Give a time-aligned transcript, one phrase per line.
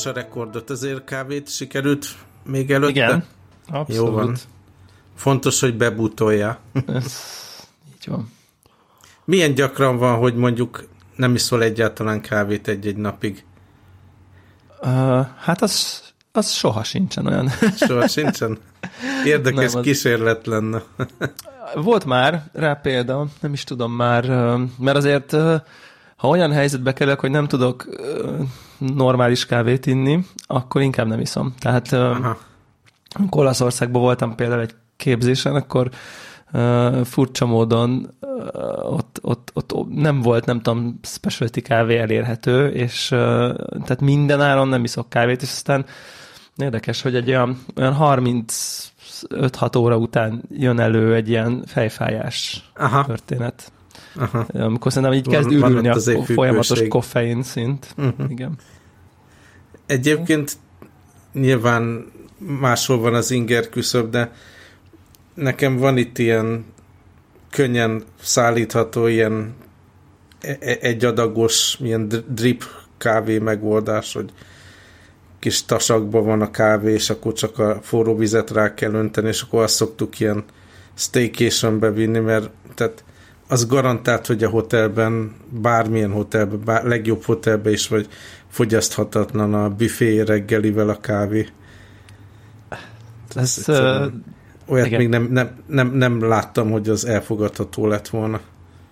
[0.00, 2.06] is a rekordot, azért kávét sikerült
[2.44, 2.90] még előtte?
[2.90, 3.24] Igen,
[3.68, 4.08] abszolút.
[4.08, 4.36] Jó van.
[5.16, 6.58] Fontos, hogy bebutolja.
[6.86, 7.16] Ez,
[7.94, 8.32] így van.
[9.24, 13.44] Milyen gyakran van, hogy mondjuk nem iszol egyáltalán kávét egy-egy napig?
[14.82, 17.48] Uh, hát az, az soha sincsen olyan.
[17.76, 18.58] Soha sincsen?
[19.24, 19.84] Érdekes nem, az...
[19.84, 20.82] kísérlet lenne.
[21.74, 24.24] Volt már rá példa, nem is tudom már,
[24.78, 25.36] mert azért
[26.20, 27.88] ha olyan helyzetbe kerülök, hogy nem tudok
[28.78, 31.54] normális kávét inni, akkor inkább nem iszom.
[31.58, 32.38] Tehát Aha.
[33.30, 35.90] Olaszországban voltam például egy képzésen, akkor
[36.52, 43.10] uh, furcsa módon uh, ott, ott, ott nem volt, nem tudom, specialty kávé elérhető, és
[43.10, 43.18] uh,
[43.58, 45.84] tehát minden áron nem iszok kávét, és aztán
[46.56, 53.04] érdekes, hogy egy olyan, olyan 35-6 óra után jön elő egy ilyen fejfájás Aha.
[53.04, 53.72] történet.
[54.14, 54.46] Aha.
[54.52, 57.94] Amikor szerintem így kezd ürülni a folyamatos koffein szint.
[57.96, 58.30] Uh-huh.
[58.30, 58.58] Igen.
[59.86, 60.52] Egyébként
[61.32, 64.32] nyilván máshol van az inger küszöb, de
[65.34, 66.64] nekem van itt ilyen
[67.50, 69.54] könnyen szállítható ilyen
[70.40, 72.64] e-, e-, egyadagos ilyen drip
[72.98, 74.32] kávé megoldás, hogy
[75.38, 79.42] kis tasakban van a kávé, és akkor csak a forró vizet rá kell önteni, és
[79.42, 80.44] akkor azt szoktuk ilyen
[80.94, 83.04] staycationbe vinni, mert tehát
[83.50, 88.08] az garantált, hogy a hotelben, bármilyen hotelben, bár, legjobb hotelben is vagy
[88.48, 91.46] fogyaszthatatlan a büfé reggelivel a kávé.
[93.34, 94.10] Ez, Ez
[94.66, 94.98] Olyat igen.
[94.98, 98.40] még nem, nem, nem, nem láttam, hogy az elfogadható lett volna.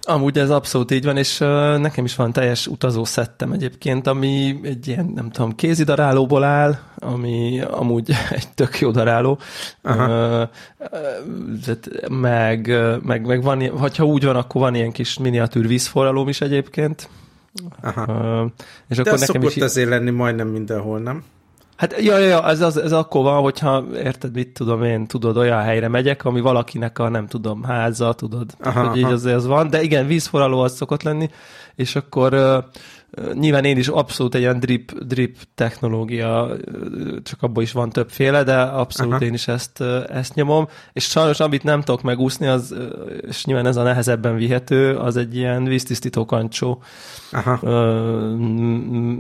[0.09, 1.39] Amúgy ez abszolút így van, és
[1.79, 7.61] nekem is van teljes utazó szettem egyébként, ami egy ilyen, nem tudom, kézidarálóból áll, ami
[7.61, 9.39] amúgy egy tök jó daráló.
[9.85, 10.43] Uh,
[12.09, 17.09] meg, meg, meg van, ha úgy van, akkor van ilyen kis miniatűr vízforralóm is egyébként.
[17.83, 18.51] Aha.
[18.89, 19.63] És De akkor nekem szokott is...
[19.63, 21.25] azért lenni majdnem mindenhol, nem?
[21.79, 25.37] Hát ja, ja, ja ez, az, ez akkor van, hogyha érted, mit tudom én, tudod,
[25.37, 29.47] olyan helyre megyek, ami valakinek a, nem tudom, háza, tudod, aha, hogy így azért az
[29.47, 31.31] van, de igen, vízforraló az szokott lenni,
[31.75, 32.65] és akkor
[33.33, 36.49] Nyilván én is abszolút egy ilyen drip, drip technológia,
[37.23, 39.25] csak abban is van többféle, de abszolút Aha.
[39.25, 40.69] én is ezt, ezt nyomom.
[40.93, 42.75] És sajnos, amit nem tudok megúszni, az,
[43.29, 46.83] és nyilván ez a nehezebben vihető, az egy ilyen víztisztító kancsó.
[47.33, 47.69] Aha.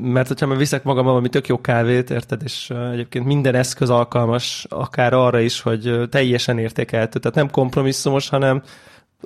[0.02, 4.66] Mert hogyha már viszek magammal valami tök jó kávét, érted, és egyébként minden eszköz alkalmas,
[4.68, 8.62] akár arra is, hogy teljesen értékelhető, tehát nem kompromisszumos, hanem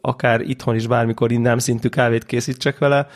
[0.00, 3.06] akár itthon is bármikor innám szintű kávét készítsek vele,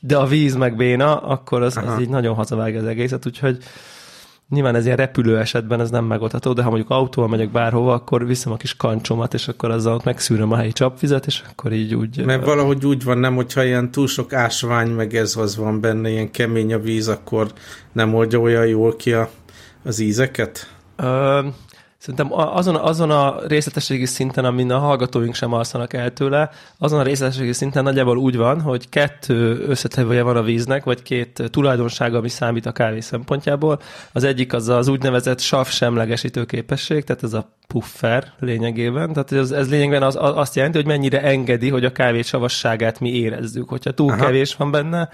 [0.00, 3.58] de a víz meg béna, akkor az, az így nagyon hazavág az egészet, úgyhogy
[4.48, 8.26] nyilván ez ilyen repülő esetben ez nem megoldható, de ha mondjuk autóval megyek bárhova, akkor
[8.26, 11.94] viszem a kis kancsomat, és akkor azzal ott megszűröm a helyi csapvizet, és akkor így
[11.94, 12.24] úgy...
[12.24, 16.10] Mert valahogy úgy van, nem, hogyha ilyen túl sok ásvány, meg ez az van benne,
[16.10, 17.52] ilyen kemény a víz, akkor
[17.92, 19.30] nem oldja olyan jól ki a,
[19.84, 20.74] az ízeket?
[20.96, 21.40] Ö,
[22.00, 27.02] Szerintem azon, azon a részletességi szinten, amin a hallgatóink sem alszanak el tőle, azon a
[27.02, 32.28] részletességi szinten nagyjából úgy van, hogy kettő összetevője van a víznek, vagy két tulajdonsága, ami
[32.28, 33.80] számít a kávé szempontjából.
[34.12, 39.12] Az egyik az az úgynevezett sav semlegesítő képesség, tehát ez a puffer lényegében.
[39.12, 43.00] Tehát ez, ez lényegében az, az, azt jelenti, hogy mennyire engedi, hogy a kávé savasságát
[43.00, 43.68] mi érezzük.
[43.68, 44.24] Hogyha túl Aha.
[44.24, 45.08] kevés van benne,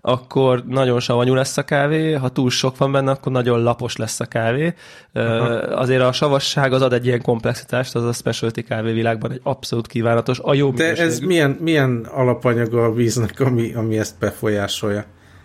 [0.00, 4.20] akkor nagyon savanyú lesz a kávé, ha túl sok van benne, akkor nagyon lapos lesz
[4.20, 4.74] a kávé.
[5.12, 5.44] Aha.
[5.56, 9.86] Azért a savasság az ad egy ilyen komplexitást, az a specialty kávé világban egy abszolút
[9.86, 15.04] kívánatos, a jó De ez milyen, milyen alapanyaga a víznek, ami, ami ezt befolyásolja?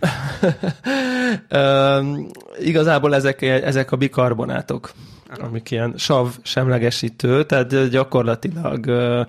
[1.50, 2.06] uh,
[2.60, 4.92] igazából ezek, ezek a bikarbonátok,
[5.40, 9.26] amik ilyen sav semlegesítő, tehát gyakorlatilag uh,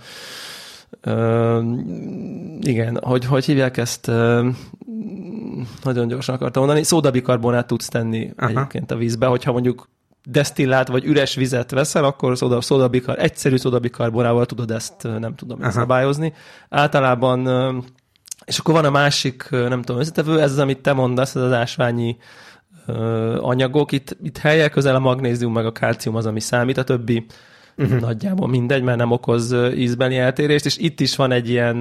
[1.05, 1.65] Uh,
[2.61, 4.07] igen, hogy, hogy hívják ezt?
[4.07, 4.45] Uh,
[5.83, 6.85] nagyon gyorsan akartam mondani.
[6.85, 8.49] Szódabikarbonát tudsz tenni Aha.
[8.49, 9.89] egyébként a vízbe, hogyha mondjuk
[10.23, 15.71] desztillát vagy üres vizet veszel, akkor szóda, szódabikar, egyszerű szódabikarbonával tudod ezt, nem tudom, Aha.
[15.71, 16.33] szabályozni.
[16.69, 17.47] Általában,
[18.45, 21.51] és akkor van a másik, nem tudom, összetevő, ez az, amit te mondasz, ez az
[21.51, 22.17] ásványi
[23.39, 23.91] anyagok.
[23.91, 27.25] Itt, itt helyek közel a magnézium meg a kálcium az, ami számít, a többi
[27.77, 27.99] uh-huh.
[27.99, 31.77] nagyjából mindegy, mert nem okoz ízbeli eltérést, és itt is van egy ilyen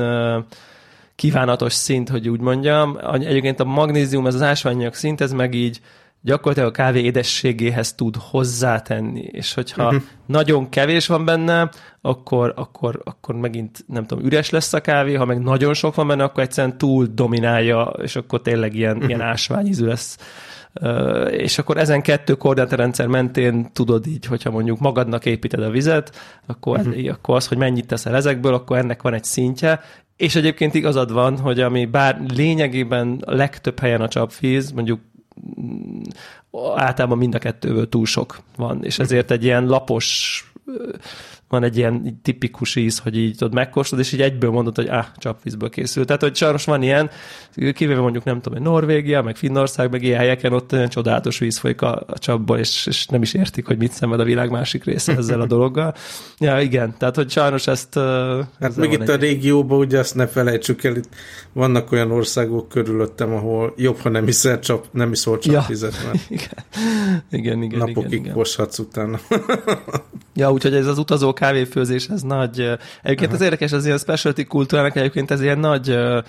[1.17, 2.99] kívánatos szint, hogy úgy mondjam.
[3.13, 5.81] Egyébként a magnézium, ez az ásványanyag szint, ez meg így
[6.21, 10.03] gyakorlatilag a kávé édességéhez tud hozzátenni, és hogyha uh-huh.
[10.27, 11.71] nagyon kevés van benne,
[12.01, 16.07] akkor, akkor, akkor megint nem tudom, üres lesz a kávé, ha meg nagyon sok van
[16.07, 19.09] benne, akkor egyszerűen túl dominálja, és akkor tényleg ilyen, uh-huh.
[19.09, 20.19] ilyen ásványízű lesz
[21.31, 26.17] és akkor ezen kettő koordinátorrendszer mentén tudod így, hogyha mondjuk magadnak építed a vizet,
[26.47, 27.11] akkor, uh-huh.
[27.11, 29.81] akkor az, hogy mennyit teszel ezekből, akkor ennek van egy szintje,
[30.17, 35.01] és egyébként igazad van, hogy ami bár lényegében a legtöbb helyen a csapvíz, mondjuk
[36.77, 40.41] általában mind a kettőből túl sok van, és ezért egy ilyen lapos
[41.49, 45.05] van egy ilyen tipikus íz, hogy így tudod, megkóstolod, és így egyből mondod, hogy ah,
[45.17, 46.07] csapvízből készült.
[46.07, 47.11] Tehát, hogy sajnos van ilyen,
[47.73, 51.83] kivéve mondjuk nem tudom, Norvégia, meg Finnország, meg ilyen helyeken ott olyan csodálatos víz folyik
[51.83, 55.17] a, a csapból, és, és, nem is értik, hogy mit szenved a világ másik része
[55.17, 55.95] ezzel a dologgal.
[56.39, 57.95] Ja, igen, tehát, hogy sajnos ezt...
[58.61, 59.11] Hát még itt egy...
[59.11, 61.09] a régióban, ugye azt ne felejtsük el, itt
[61.53, 66.07] vannak olyan országok körülöttem, ahol jobb, ha nem iszol, csap, nem iszol csapvizet, ja.
[66.07, 66.65] mert igen,
[67.31, 68.69] igen, igen, napokig igen, igen.
[68.79, 69.19] utána.
[70.35, 72.61] ja, úgyhogy ez az utazó kávéfőzés, ez nagy...
[73.03, 73.35] Egyébként Aha.
[73.35, 76.23] az érdekes, az ilyen specialty kultúrának egyébként ez ilyen nagy uh,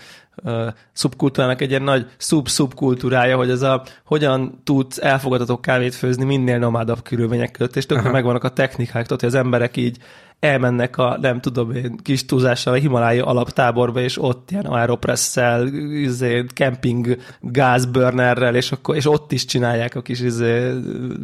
[0.43, 6.57] uh, szubkultúrának egy ilyen nagy szub-szubkultúrája, hogy ez a hogyan tudsz elfogadható kávét főzni minél
[6.57, 9.97] nomádabb körülmények között, és tökre megvannak a technikák, tudod, hogy az emberek így
[10.39, 16.45] elmennek a, nem tudom én, kis túlzással a Himalaya alaptáborba, és ott ilyen aeropresszel, izé,
[16.53, 20.71] camping gázburnerrel, és, akkor, és ott is csinálják a kis izé,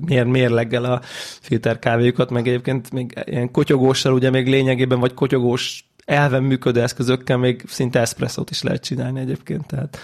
[0.06, 1.02] mér, mérleggel a
[1.42, 7.64] filterkávéjukat, meg egyébként még ilyen kotyogóssal, ugye még lényegében, vagy kotyogós elven működő eszközökkel még
[7.68, 9.98] szinte eszpresszót is lehet csinálni egyébként, tehát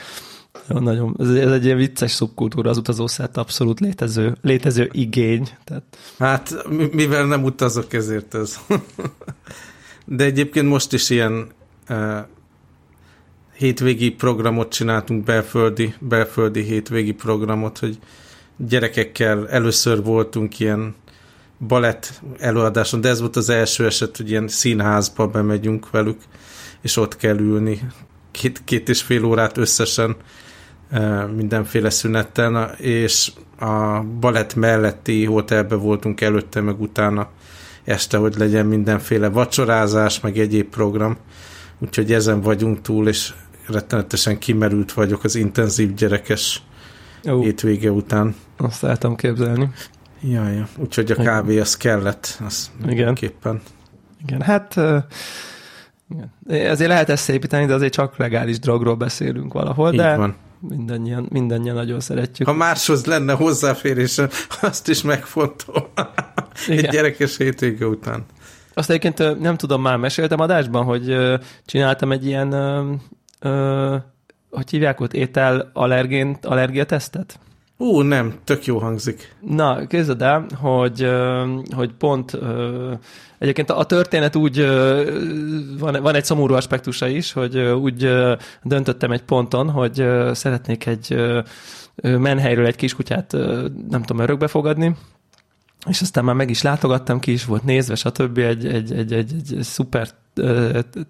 [0.74, 5.50] nagyon, ez, ez egy ilyen vicces szubkultúra az utazószert, abszolút létező, létező igény.
[5.64, 5.84] Tehát...
[6.20, 8.60] Hát, mivel nem utazok, ezért ez.
[10.06, 11.48] De egyébként most is ilyen
[11.90, 12.18] uh,
[13.58, 18.00] hétvégi programot csináltunk, belföldi, belföldi hétvégi programot, hogy
[18.58, 20.96] gyerekekkel először voltunk ilyen
[21.68, 26.22] balett előadáson, de ez volt az első eset, hogy ilyen színházba bemegyünk velük,
[26.82, 27.82] és ott kell ülni
[28.32, 30.16] két, két és fél órát összesen
[31.36, 37.30] mindenféle szüneten, és a balett melletti hotelbe voltunk előtte, meg utána
[37.84, 41.18] este, hogy legyen mindenféle vacsorázás, meg egyéb program.
[41.80, 43.34] Úgyhogy ezen vagyunk túl, és
[43.68, 46.62] rettenetesen kimerült vagyok az intenzív gyerekes
[47.30, 47.42] Ó.
[47.42, 48.36] hétvége után.
[48.58, 49.70] Azt lehetem képzelni.
[50.22, 53.14] Jaj, úgyhogy a kávé az kellett, az Igen.
[53.14, 53.62] Képpen.
[54.24, 54.76] Igen, hát
[56.10, 56.32] igen.
[56.70, 61.28] Azért lehet ezt szépíteni, de azért csak legális drogról beszélünk valahol, Így de van mindannyian,
[61.30, 62.48] mindannyian nagyon szeretjük.
[62.48, 64.22] Ha máshoz lenne hozzáférés,
[64.62, 65.92] azt is megfontol.
[66.68, 68.26] Egy gyerekes hétvége után.
[68.74, 71.18] Azt egyébként nem tudom, már meséltem adásban, hogy
[71.66, 72.52] csináltam egy ilyen,
[74.50, 77.40] hogy hívják ott, étel allergén, allergiatesztet?
[77.82, 79.36] Ú, nem, tök jó hangzik.
[79.42, 81.10] Na, képzeld el, hogy,
[81.76, 82.38] hogy pont
[83.38, 84.66] egyébként a történet úgy
[85.80, 88.10] van, van egy szomorú aspektusa is, hogy úgy
[88.64, 91.16] döntöttem egy ponton, hogy szeretnék egy
[91.96, 93.32] menhelyről egy kiskutyát,
[93.90, 94.96] nem tudom, örökbe fogadni,
[95.90, 98.38] és aztán már meg is látogattam, ki is volt nézve, stb.
[98.38, 100.10] egy, egy, egy, egy, egy szuper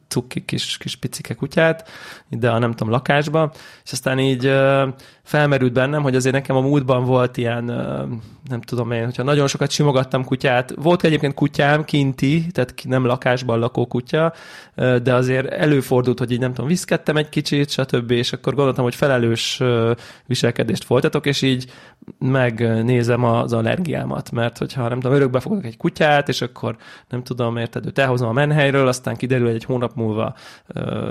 [0.08, 1.90] cukki kis, kis picike kutyát,
[2.30, 3.52] ide a nem tudom lakásba,
[3.84, 4.52] és aztán így
[5.24, 7.64] felmerült bennem, hogy azért nekem a múltban volt ilyen,
[8.50, 13.60] nem tudom én, hogyha nagyon sokat simogattam kutyát, volt egyébként kutyám kinti, tehát nem lakásban
[13.60, 14.34] lakó kutya,
[14.76, 18.96] de azért előfordult, hogy így nem tudom, viszkedtem egy kicsit, stb., és akkor gondoltam, hogy
[18.96, 19.62] felelős
[20.26, 21.72] viselkedést folytatok, és így
[22.20, 26.76] megnézem az allergiámat, mert hogyha nem tudom, örökbe fogok egy kutyát, és akkor
[27.10, 30.36] nem tudom, érted, őt elhozom a menhelyről, aztán kiderül, hogy egy hónap múlva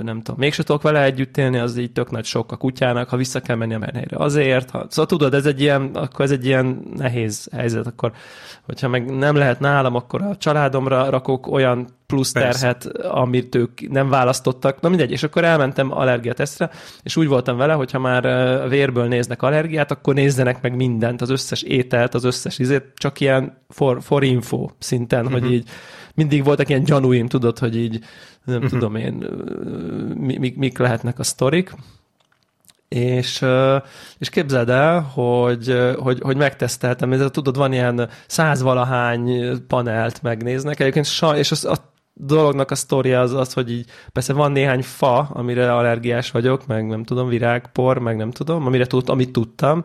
[0.02, 3.16] nem tudom, mégse tudok vele együtt élni, az így tök nagy sok a kutyának, ha
[3.16, 4.70] vissza kell menni a menhelyre azért.
[4.70, 8.12] Ha, szóval tudod, ez egy ilyen, akkor ez egy ilyen nehéz helyzet, akkor
[8.66, 13.08] hogyha meg nem lehet nálam, akkor a családomra rakok olyan plusz terhet, Persze.
[13.08, 14.80] amit ők nem választottak.
[14.80, 16.70] Na mindegy, és akkor elmentem allergiatesztre,
[17.02, 18.22] és úgy voltam vele, hogy ha már
[18.68, 23.58] vérből néznek allergiát, akkor nézzenek meg mindent, az összes ételt, az összes izét, csak ilyen
[23.68, 25.32] for, for info szinten, uh-huh.
[25.32, 25.52] hogy mhm.
[25.52, 25.68] így
[26.14, 28.00] mindig voltak ilyen gyanúim, tudod, hogy így
[28.44, 28.70] nem uh-huh.
[28.70, 29.26] tudom én,
[30.14, 31.74] mik, mik lehetnek a sztorik.
[32.88, 33.44] És,
[34.18, 41.06] és képzeld el, hogy, hogy, hogy megteszteltem, ez, tudod, van ilyen százvalahány panelt megnéznek, egyébként,
[41.36, 45.74] és az, a dolognak a sztoria az az, hogy így persze van néhány fa, amire
[45.74, 49.82] allergiás vagyok, meg nem tudom, virágpor, meg nem tudom, amire tud, amit tudtam,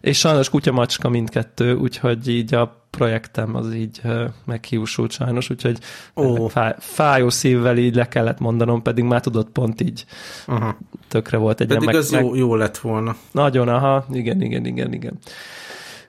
[0.00, 4.00] és sajnos kutya-macska mindkettő, úgyhogy így a projektem az így
[4.44, 5.78] meghiúsult sajnos, úgyhogy
[6.14, 6.50] oh.
[6.50, 10.04] fáj, fájó szívvel így le kellett mondanom, pedig már tudott pont így
[10.46, 10.78] aha.
[11.08, 13.16] tökre volt egy Pedig ilyen az meg, jó, jó lett volna.
[13.30, 15.18] Nagyon, aha, igen, igen, igen, igen.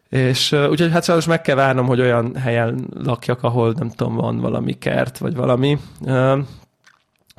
[0.10, 4.16] És uh, úgyhogy hát sajnos meg kell várnom, hogy olyan helyen lakjak, ahol nem tudom,
[4.16, 5.78] van valami kert, vagy valami.
[6.02, 6.40] Uh,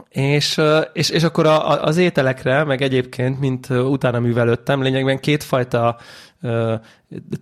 [0.09, 0.61] és,
[0.93, 5.97] és, és akkor a, a, az ételekre, meg egyébként, mint utána művelődtem, lényegben kétfajta
[6.43, 6.73] uh,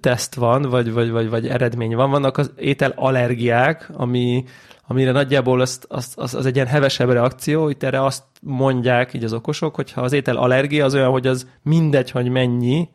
[0.01, 2.11] teszt van, vagy, vagy, vagy, vagy eredmény van.
[2.11, 4.45] Vannak az étel allergiák, ami,
[4.87, 9.25] amire nagyjából az, az, az, az egy ilyen hevesebb reakció, itt erre azt mondják így
[9.25, 12.89] az okosok, hogyha az étel allergia az olyan, hogy az mindegy, hogy mennyi,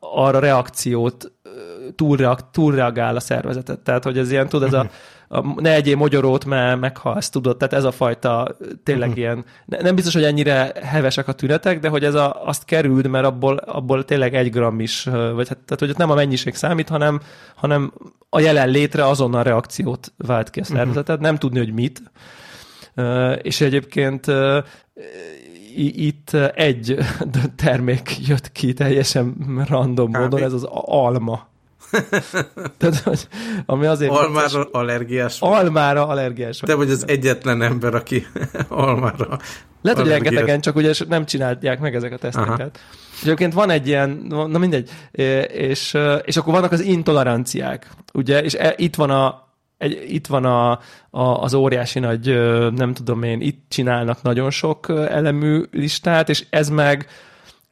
[0.00, 1.32] arra reakciót
[1.96, 3.78] túlreak, túlreagál a szervezetet.
[3.78, 4.90] Tehát, hogy ez ilyen, tudod, ez a,
[5.28, 10.14] a ne egyél mogyorót, mert meghalsz, tudod, tehát ez a fajta tényleg ilyen, nem biztos,
[10.14, 14.34] hogy ennyire hevesek a tünetek, de hogy ez a, azt kerüld, mert abból, abból tényleg
[14.34, 17.20] egy gram is, vagy hát, tehát, hogy ott nem a mennyiség számít, hanem,
[17.54, 17.92] hanem
[18.28, 21.22] a jelenlétre azonnal reakciót vált ki a szervezetet, uh-huh.
[21.22, 22.02] nem tudni, hogy mit.
[23.42, 24.26] És egyébként
[25.76, 26.96] itt egy
[27.64, 29.34] termék jött ki teljesen
[29.68, 31.50] random módon, ez az alma.
[32.78, 33.28] Tehát, hogy,
[33.66, 35.40] ami azért almára fontos, allergiás.
[35.40, 36.58] Almára allergiás.
[36.58, 38.26] Te vagy az egyetlen ember, aki
[38.68, 39.38] almára
[39.82, 42.60] Lehet, hogy rengetegen, csak ugye nem csinálják meg ezek a teszteket.
[42.60, 42.70] Aha.
[43.14, 44.90] És egyébként van egy ilyen, na mindegy,
[45.52, 50.44] és, és akkor vannak az intoleranciák, ugye, és e, itt van a, egy, itt van
[50.44, 50.70] a,
[51.10, 52.26] a, az óriási nagy,
[52.74, 57.06] nem tudom én, itt csinálnak nagyon sok elemű listát, és ez meg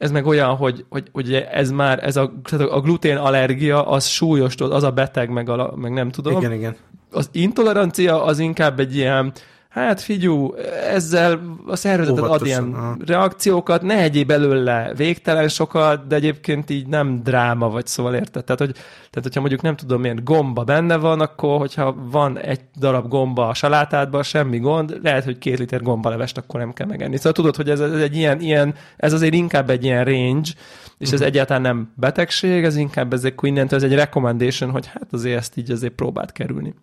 [0.01, 2.33] ez meg olyan, hogy, hogy, hogy ez már, ez a,
[2.69, 6.37] a glutén allergia, az súlyos, az a beteg, meg, a, meg nem tudom.
[6.37, 6.75] Igen, igen.
[7.11, 9.33] Az intolerancia az inkább egy ilyen,
[9.71, 10.53] hát figyú,
[10.89, 12.97] ezzel a szervezeted ad ilyen aha.
[13.05, 18.43] reakciókat, ne egyéb belőle végtelen sokat, de egyébként így nem dráma vagy, szóval érted?
[18.43, 22.61] Tehát, hogy, tehát hogyha mondjuk nem tudom, milyen gomba benne van, akkor hogyha van egy
[22.79, 27.17] darab gomba a salátádban, semmi gond, lehet, hogy két liter gombalevest akkor nem kell megenni.
[27.17, 30.49] Szóval tudod, hogy ez, ez egy ilyen, ilyen, ez azért inkább egy ilyen range,
[30.97, 31.27] és ez uh-huh.
[31.27, 35.57] egyáltalán nem betegség, ez inkább ez egy, innentől ez egy recommendation, hogy hát azért ezt
[35.57, 36.73] így azért próbált kerülni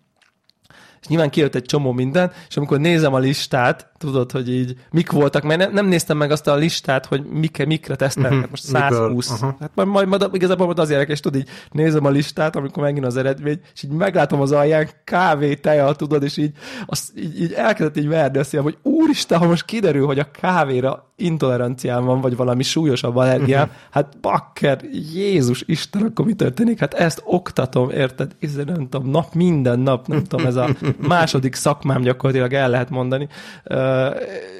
[1.01, 5.11] és nyilván kijött egy csomó minden, és amikor nézem a listát, tudod, hogy így mik
[5.11, 8.49] voltak, mert ne, nem néztem meg azt a listát, hogy mik, mikre tesztelnek, uh-huh.
[8.49, 9.29] most 120.
[9.29, 9.53] Uh-huh.
[9.59, 13.05] Hát majd, majd, majd igazából majd az érdekes, tudod, így nézem a listát, amikor megint
[13.05, 16.51] az eredmény, és így meglátom az alján kávé, teja, tudod, és így,
[16.85, 20.31] azt, így, így elkezdett így verni a szívem, hogy úristen, ha most kiderül, hogy a
[20.31, 23.77] kávéra intoleranciám van, vagy valami súlyosabb allergiám, uh-huh.
[23.91, 24.79] hát bakker,
[25.13, 26.79] Jézus Isten, akkor mi történik?
[26.79, 28.35] Hát ezt oktatom, érted?
[28.39, 32.89] Izé, nem tudom, nap, minden nap, nem tudom, ez a második szakmám gyakorlatilag el lehet
[32.89, 33.27] mondani.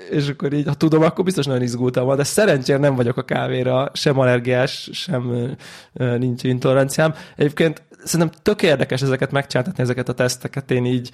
[0.09, 3.23] És akkor így, ha tudom, akkor biztos nagyon izgultam van, de szerencsére nem vagyok a
[3.23, 5.55] kávéra sem allergiás, sem
[5.93, 7.13] nincs intoleranciám.
[7.35, 10.71] Egyébként szerintem tök érdekes ezeket megcsináltatni, ezeket a teszteket.
[10.71, 11.11] Én így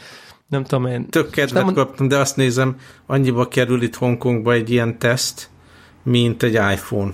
[0.48, 1.10] nem tudom én.
[1.10, 1.74] Tök kedvet nem...
[1.74, 5.50] kaptam, de azt nézem, annyiba kerül itt Hongkongba egy ilyen teszt,
[6.04, 7.12] mint egy iPhone.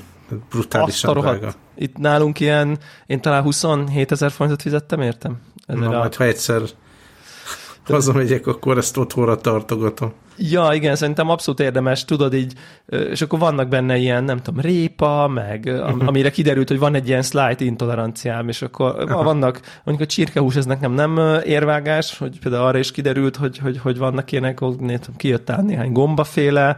[0.49, 1.53] Brutálisan drága.
[1.75, 5.41] Itt nálunk ilyen, én talán 27 ezer forintot fizettem, értem?
[5.65, 5.97] Na, a...
[5.97, 6.61] majd ha egyszer
[7.91, 10.13] hazamegyek, akkor ezt otthonra tartogatom.
[10.37, 12.53] Ja, igen, szerintem abszolút érdemes, tudod így,
[12.87, 17.21] és akkor vannak benne ilyen, nem tudom, répa, meg amire kiderült, hogy van egy ilyen
[17.21, 19.23] slight intoleranciám, és akkor uh-huh.
[19.23, 23.77] vannak, mondjuk a csirkehús, ez nekem nem érvágás, hogy például arra is kiderült, hogy, hogy,
[23.77, 24.59] hogy vannak ilyenek,
[25.17, 26.77] kijött át néhány gombaféle,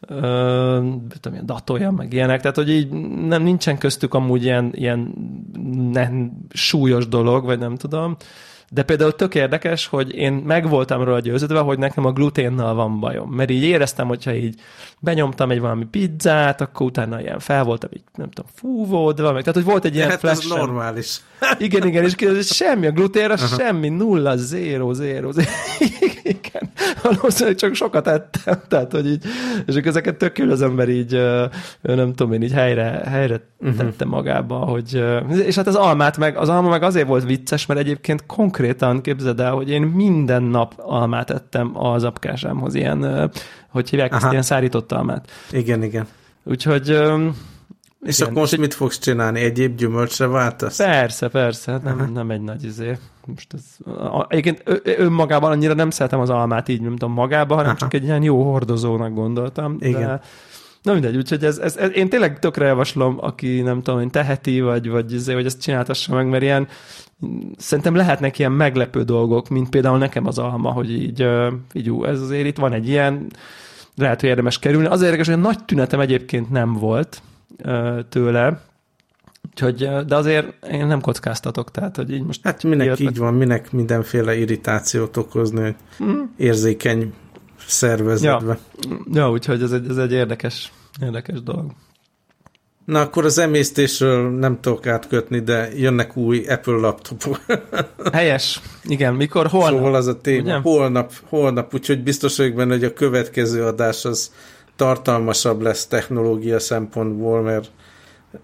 [0.00, 2.90] tudom, ilyen datolja, meg ilyenek, tehát hogy így
[3.26, 5.14] nem nincsen köztük amúgy ilyen, ilyen
[5.92, 8.16] nem, súlyos dolog, vagy nem tudom,
[8.70, 13.30] de például tök érdekes, hogy én megvoltam róla győződve, hogy nekem a gluténnal van bajom.
[13.30, 14.60] Mert így éreztem, hogyha így
[14.98, 19.54] benyomtam egy valami pizzát, akkor utána ilyen fel voltam így, nem tudom, fúvódva, meg, tehát
[19.54, 20.44] hogy volt egy ilyen hát flash.
[20.44, 21.20] ez normális.
[21.58, 23.58] Igen, igen, és kérdez, semmi, a gluténra uh-huh.
[23.58, 25.50] semmi, nulla, zéro, zéro, zéro.
[26.22, 26.70] igen,
[27.02, 29.24] valószínűleg csak sokat ettem, tehát hogy így,
[29.66, 31.12] és akkor ezeket tök az ember így,
[31.80, 33.76] nem tudom én, így helyre, helyre uh-huh.
[33.76, 35.04] tette magába, hogy,
[35.44, 38.26] és hát az almát meg, az alma meg azért volt vicces, mert egyébként
[38.58, 43.30] konkrétan képzeld el, hogy én minden nap almát ettem az apkásámhoz, ilyen,
[43.68, 44.22] hogy hívják Aha.
[44.22, 45.30] ezt, ilyen szárított almát.
[45.50, 46.06] Igen, igen.
[46.44, 46.88] Úgyhogy
[48.02, 48.30] és Igen.
[48.30, 49.40] akkor most mit fogsz csinálni?
[49.40, 50.76] Egyéb gyümölcsre váltasz?
[50.76, 52.98] Persze, persze, hát nem, nem egy nagy izé.
[53.26, 53.62] Most ez,
[54.28, 57.78] egyébként önmagában annyira nem szeretem az almát így, nem tudom, magában, hanem Aha.
[57.78, 59.76] csak egy ilyen jó hordozónak gondoltam.
[59.80, 60.00] Igen.
[60.00, 60.20] De,
[60.82, 64.60] Na mindegy, úgyhogy ez, ez, ez, én tényleg tökre javaslom, aki nem tudom, hogy teheti,
[64.60, 66.68] vagy, vagy, izé, vagy ezt csináltassa meg, mert ilyen,
[67.56, 71.28] szerintem lehetnek ilyen meglepő dolgok, mint például nekem az alma, hogy így,
[71.72, 73.26] így ú, ez azért itt van egy ilyen,
[73.96, 74.86] lehet, hogy érdemes kerülni.
[74.86, 77.22] Az érdekes, hogy a nagy tünetem egyébként nem volt,
[78.08, 78.66] tőle,
[79.50, 82.40] Úgyhogy, de azért én nem kockáztatok, tehát, hogy így most...
[82.42, 86.20] Hát minek ilyet, így van, minek mindenféle irritációt okozni, hogy mm.
[86.36, 87.12] érzékeny
[87.68, 88.58] szervezetbe.
[88.88, 90.72] Ja, ja úgyhogy ez egy, ez egy érdekes,
[91.02, 91.72] érdekes dolog.
[92.84, 97.40] Na akkor az emésztésről nem tudok átkötni, de jönnek új Apple laptopok.
[98.12, 98.60] Helyes.
[98.84, 99.46] Igen, mikor?
[99.46, 99.70] Holnap.
[99.70, 100.42] Szóval az a téma.
[100.42, 100.54] Ugye?
[100.54, 104.32] Holnap, holnap, úgyhogy biztos vagyok benne, hogy a következő adás az
[104.76, 107.70] tartalmasabb lesz technológia szempontból, mert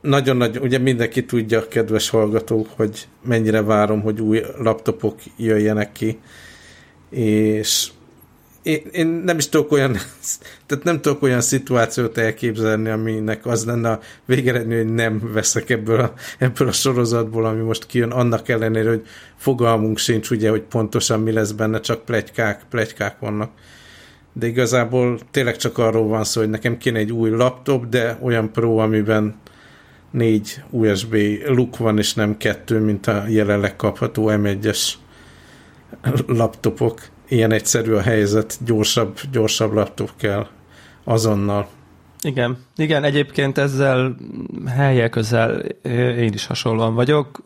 [0.00, 6.19] nagyon nagy, ugye mindenki tudja, kedves hallgatók, hogy mennyire várom, hogy új laptopok jöjjenek ki,
[7.11, 7.90] és
[8.64, 9.92] én, én nem is tudok olyan,
[10.66, 16.00] tehát nem tudok olyan szituációt elképzelni, aminek az lenne a végeredmény, hogy nem veszek ebből
[16.00, 19.06] a, ebből a sorozatból, ami most kijön, annak ellenére, hogy
[19.37, 23.50] fogalmunk sincs, ugye, hogy pontosan mi lesz benne, csak plegykák, plegykák vannak.
[24.33, 28.52] De igazából tényleg csak arról van szó, hogy nekem kéne egy új laptop, de olyan
[28.52, 29.35] pro, amiben
[30.11, 31.16] négy USB
[31.47, 34.92] luk van, és nem kettő, mint a jelenleg kapható M1-es
[36.26, 40.47] laptopok ilyen egyszerű a helyzet, gyorsabb, gyorsabb laptop kell
[41.04, 41.69] azonnal.
[42.23, 44.16] Igen, igen, egyébként ezzel
[44.66, 45.59] helyek közel
[46.19, 47.40] én is hasonlóan vagyok.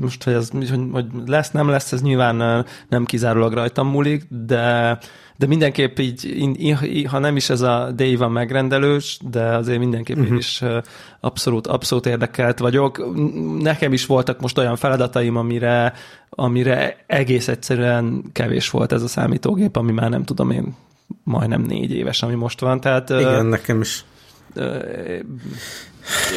[0.00, 0.50] Most, hogy, ez,
[0.92, 4.98] hogy lesz, nem lesz, ez nyilván nem kizárólag rajtam múlik, de,
[5.36, 10.36] de mindenképp így, ha nem is ez a day van megrendelős, de azért mindenképp uh-huh.
[10.36, 10.62] is
[11.20, 13.14] abszolút, abszolút érdekelt vagyok.
[13.60, 15.92] Nekem is voltak most olyan feladataim, amire,
[16.30, 20.74] amire egész egyszerűen kevés volt ez a számítógép, ami már nem tudom én
[21.24, 22.80] majdnem négy éves, ami most van.
[22.80, 24.04] Tehát, Igen, uh, nekem is.
[24.54, 25.18] Uh,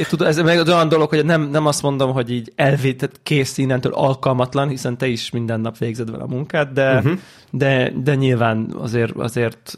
[0.09, 3.93] tudom, ez meg olyan dolog, hogy nem, nem azt mondom, hogy így elvétett kész innentől
[3.93, 7.19] alkalmatlan, hiszen te is minden nap végzed vele a munkát, de, uh-huh.
[7.51, 9.77] de, de nyilván azért, azért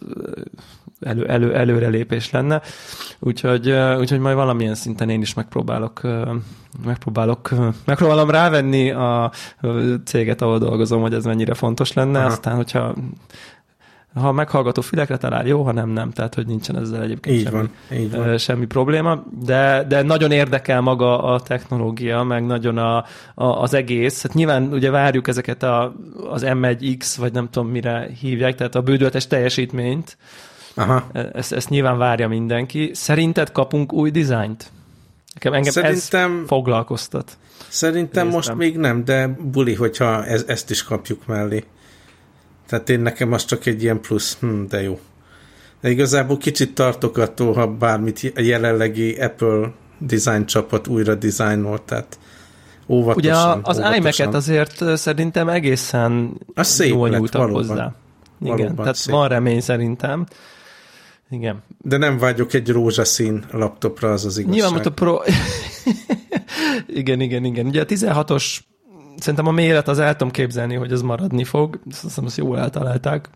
[0.99, 2.61] elő, elő, előrelépés lenne.
[3.19, 6.01] Úgyhogy, úgyhogy majd valamilyen szinten én is megpróbálok,
[6.85, 7.49] megpróbálok,
[7.85, 9.31] megpróbálom rávenni a
[10.05, 12.27] céget, ahol dolgozom, hogy ez mennyire fontos lenne, Aha.
[12.27, 12.95] aztán hogyha
[14.13, 16.11] ha meghallgató fülekre talál, jó, ha nem, nem.
[16.11, 18.37] Tehát, hogy nincsen ezzel egyébként így semmi, van, így van.
[18.37, 19.23] semmi probléma.
[19.45, 22.97] De, de nagyon érdekel maga a technológia, meg nagyon a,
[23.35, 24.21] a, az egész.
[24.21, 25.95] Hát nyilván ugye várjuk ezeket a,
[26.29, 30.17] az M1X, vagy nem tudom mire hívják, tehát a bődöltes teljesítményt.
[30.73, 31.03] Aha.
[31.13, 32.91] E, ezt, ezt nyilván várja mindenki.
[32.93, 34.71] Szerinted kapunk új dizájnt?
[35.33, 36.39] Nekem engem Szerintem...
[36.41, 37.37] ez foglalkoztat.
[37.67, 38.55] Szerintem Néztem.
[38.55, 41.63] most még nem, de buli, hogyha ez, ezt is kapjuk mellé.
[42.71, 44.99] Tehát én nekem az csak egy ilyen plusz, hm, de jó.
[45.81, 52.19] De igazából kicsit tartok attól, ha bármit a jelenlegi Apple design csapat újra dizájnol, tehát
[52.87, 53.57] óvatosan.
[53.57, 57.67] Ugye az iMac-et azért szerintem egészen az szép jól nyúltak valóban.
[57.67, 57.95] hozzá.
[58.41, 59.13] Igen, valóban tehát szép.
[59.13, 60.25] van remény szerintem.
[61.29, 61.63] Igen.
[61.77, 64.61] De nem vágyok egy rózsaszín laptopra, az az igazság.
[64.61, 65.19] Nyilván a Pro...
[67.01, 67.65] igen, igen, igen.
[67.65, 68.59] Ugye a 16-os
[69.21, 71.79] szerintem a méret az el tudom képzelni, hogy ez maradni fog.
[71.91, 73.29] Azt hiszem, azt jól eltalálták,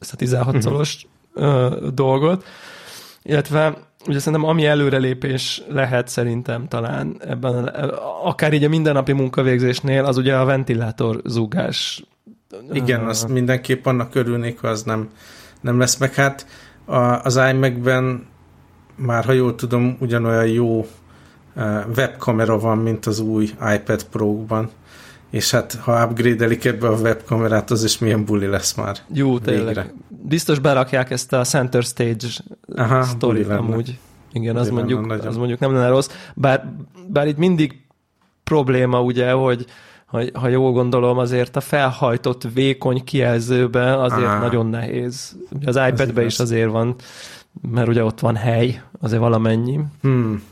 [0.00, 0.62] ezt a 16 uh-huh.
[0.62, 2.44] szoros ö, dolgot.
[3.22, 7.64] Illetve ugye szerintem ami előrelépés lehet szerintem talán ebben,
[8.24, 12.04] akár így a mindennapi munkavégzésnél, az ugye a ventilátor zúgás.
[12.72, 15.08] Igen, uh, azt mindenképp annak örülnék, ha az nem,
[15.60, 16.14] nem lesz meg.
[16.14, 16.46] Hát
[17.22, 18.26] az iMac-ben
[18.96, 20.86] már, ha jól tudom, ugyanolyan jó
[21.96, 24.70] webkamera van, mint az új iPad Pro-ban
[25.30, 28.96] és hát ha upgrade-elik ebbe a webkamerát, az is milyen buli lesz már.
[29.12, 29.64] Jó, tényleg.
[29.64, 29.92] Végre.
[30.08, 32.28] Biztos berakják ezt a Center Stage
[32.76, 33.98] Aha, story amúgy.
[34.32, 36.08] Igen, az mondjuk, az mondjuk nem lenne rossz.
[36.34, 36.72] Bár,
[37.06, 37.80] bár itt mindig
[38.44, 39.66] probléma ugye, hogy
[40.06, 44.38] ha, ha jól gondolom, azért a felhajtott vékony kijelzőben azért Aha.
[44.38, 45.36] nagyon nehéz.
[45.50, 46.94] Ugye az iPad-ben is azért van,
[47.72, 49.80] mert ugye ott van hely, azért valamennyi.
[50.02, 50.42] Hmm.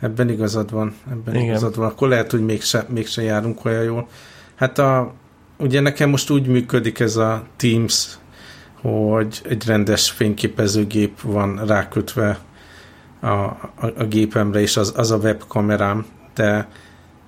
[0.00, 1.46] Ebben igazad van, ebben Igen.
[1.46, 1.86] igazad van.
[1.86, 4.08] Akkor lehet, hogy mégse, mégse járunk olyan jól.
[4.54, 5.12] Hát a,
[5.58, 8.18] ugye nekem most úgy működik ez a Teams,
[8.80, 12.38] hogy egy rendes fényképezőgép van rákötve
[13.20, 16.68] a, a, a gépemre, és az, az a webkamerám, de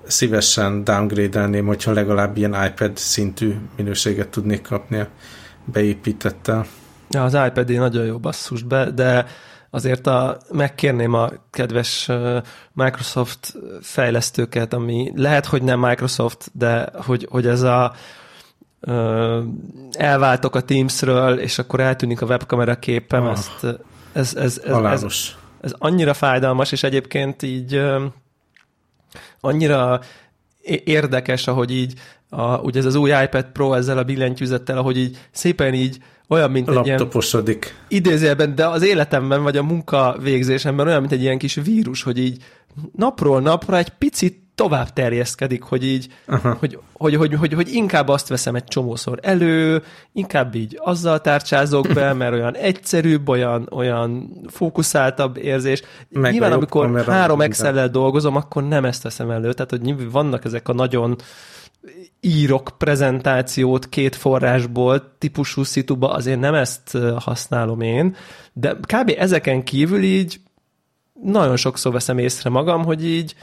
[0.06, 5.08] szívesen downgrade-elném, hogyha legalább ilyen iPad szintű minőséget tudnék kapni a
[5.64, 6.66] beépítettel.
[7.10, 9.26] Ja, az iPad nagyon jó basszus be, de
[9.74, 12.10] azért a, megkérném a kedves
[12.72, 17.92] Microsoft fejlesztőket, ami lehet, hogy nem Microsoft, de hogy, hogy ez a
[19.92, 23.64] elváltok a Teamsről, és akkor eltűnik a webkamera képem, oh, ezt,
[24.12, 27.82] ez, ez, ez, ez, ez, ez annyira fájdalmas, és egyébként így
[29.40, 30.00] annyira
[30.84, 31.94] érdekes, ahogy így
[32.28, 35.98] a, ugye ez az új iPad Pro ezzel a billentyűzettel, ahogy így szépen így
[36.32, 36.98] olyan, mint egy ilyen...
[37.88, 42.18] Idézőjelben, de az életemben, vagy a munka végzésemben olyan, mint egy ilyen kis vírus, hogy
[42.18, 42.44] így
[42.96, 46.08] napról napra egy picit tovább terjeszkedik, hogy így,
[46.58, 51.88] hogy, hogy, hogy, hogy, hogy, inkább azt veszem egy csomószor elő, inkább így azzal tárcsázok
[51.94, 55.82] be, mert olyan egyszerűbb, olyan, olyan fókuszáltabb érzés.
[56.08, 60.68] Meg Nyilván, amikor három excel dolgozom, akkor nem ezt veszem elő, tehát hogy vannak ezek
[60.68, 61.16] a nagyon
[62.20, 68.16] írok prezentációt két forrásból típusú szituba, azért nem ezt használom én,
[68.52, 69.14] de kb.
[69.18, 70.40] ezeken kívül így
[71.22, 73.34] nagyon sokszor veszem észre magam, hogy így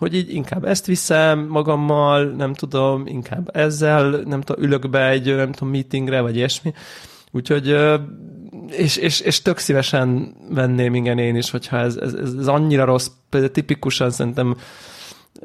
[0.00, 5.36] hogy így inkább ezt viszem magammal, nem tudom, inkább ezzel, nem tudom, ülök be egy,
[5.36, 6.72] nem tudom, meetingre, vagy ilyesmi.
[7.30, 7.76] Úgyhogy,
[8.70, 13.08] és, és, és tök szívesen venném igen én is, hogyha ez, ez, ez annyira rossz,
[13.30, 14.56] például tipikusan szerintem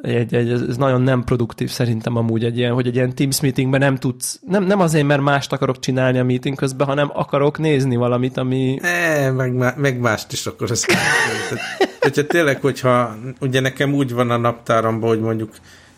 [0.02, 3.80] egy, egy, ez nagyon nem produktív szerintem amúgy egy ilyen, hogy egy ilyen Teams meetingben
[3.80, 7.96] nem tudsz, nem, nem azért, mert mást akarok csinálni a meeting közben, hanem akarok nézni
[7.96, 8.80] valamit, ami...
[8.82, 10.86] E, meg, meg mást is akarsz.
[12.00, 15.54] hogyha tényleg, hogyha ugye nekem úgy van a naptáramban, hogy mondjuk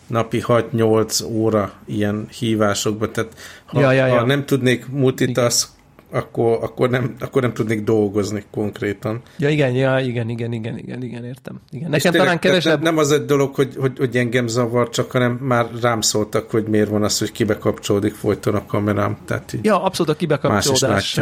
[0.08, 3.34] napi 6-8 óra ilyen hívásokban, tehát
[3.66, 4.20] ha, ja, ja, ja.
[4.20, 5.70] ha nem tudnék multitask
[6.12, 9.22] akkor, akkor, nem, akkor nem tudnék dolgozni konkrétan.
[9.38, 11.60] Ja, igen, ja, igen, igen, igen, igen, igen, értem.
[11.72, 11.90] Igen.
[11.90, 12.82] Nekem tényleg, talán kevesebb...
[12.82, 16.64] Nem az egy dolog, hogy, hogy, hogy engem zavar, csak hanem már rám szóltak, hogy
[16.64, 19.18] miért van az, hogy kibekapcsolódik folyton a kamerám.
[19.26, 21.20] Tehát így ja, abszolút a kibekapcsolódás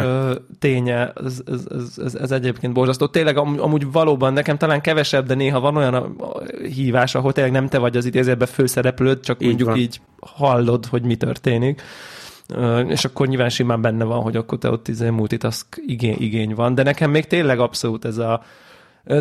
[0.58, 3.06] ténye, ez, ez, ez, ez, ez egyébként borzasztó.
[3.06, 6.42] Tényleg am, amúgy valóban nekem talán kevesebb, de néha van olyan a, a
[6.74, 9.78] hívás, ahol tényleg nem te vagy az idézőben főszereplőd, csak így mondjuk van.
[9.78, 11.82] így hallod, hogy mi történik
[12.88, 16.74] és akkor nyilván simán benne van, hogy akkor te ott izé multitask igény, igény van,
[16.74, 18.42] de nekem még tényleg abszolút ez a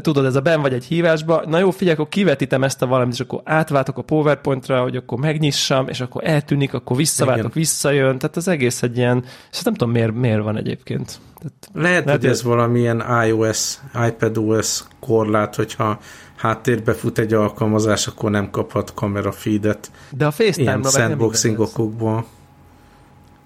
[0.02, 3.14] tudod, ez a ben vagy egy hívásba, na jó, figyelj, akkor kivetítem ezt a valamit,
[3.14, 7.58] és akkor átváltok a PowerPointra, hogy akkor megnyissam, és akkor eltűnik, akkor visszaváltok, Igen.
[7.58, 11.20] visszajön, tehát az egész egy ilyen, és nem tudom, miért, miért van egyébként.
[11.38, 16.00] Tehát lehet, lehet, hogy ez valamilyen iOS, iPadOS korlát, hogyha
[16.36, 19.92] háttérbe fut egy alkalmazás, akkor nem kaphat kamera feedet.
[20.10, 22.26] De a FaceTime-ra sandboxing okokból.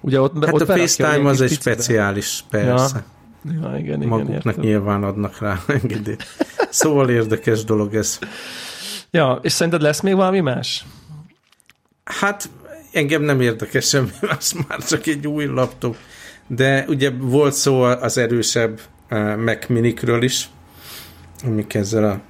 [0.01, 2.97] Ugye ott, hát ott a FaceTime az egy speciális, persze.
[2.97, 3.17] Ja.
[3.61, 4.63] Ja, igen, igen, Maguknak értem.
[4.63, 6.23] nyilván adnak rá engedélyt.
[6.69, 8.19] Szóval érdekes dolog ez.
[9.11, 10.85] Ja, és szerinted lesz még valami más?
[12.03, 12.49] Hát
[12.91, 15.95] engem nem érdekes semmi más, már csak egy új laptop.
[16.47, 18.79] De ugye volt szó az erősebb
[19.11, 20.49] uh, Mac minikről is,
[21.45, 22.21] amik ezzel a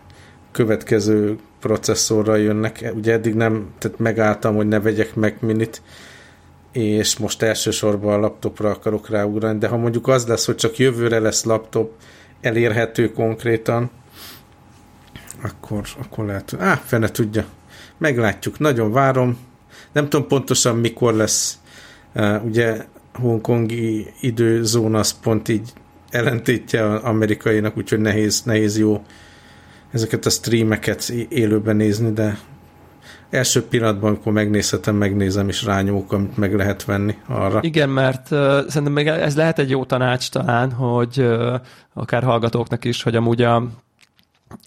[0.52, 2.92] következő processzorral jönnek.
[2.96, 5.82] Ugye eddig nem, tehát megálltam, hogy ne vegyek Mac minit,
[6.72, 11.20] és most elsősorban a laptopra akarok ráugrani, de ha mondjuk az lesz, hogy csak jövőre
[11.20, 11.92] lesz laptop
[12.42, 13.90] elérhető konkrétan,
[15.42, 17.46] akkor, akkor lehet, á, fene tudja.
[17.98, 19.38] Meglátjuk, nagyon várom.
[19.92, 21.58] Nem tudom pontosan mikor lesz,
[22.44, 25.74] ugye hongkongi időzóna az pont így
[26.10, 29.04] ellentétje amerikainak, úgyhogy nehéz, nehéz jó
[29.92, 32.40] ezeket a streameket élőben nézni, de
[33.30, 37.60] első pillanatban, amikor megnézhetem, megnézem, és rányók, amit meg lehet venni arra.
[37.62, 41.54] Igen, mert uh, szerintem még ez lehet egy jó tanács talán, hogy uh,
[41.94, 43.64] akár hallgatóknak is, hogy amúgy a,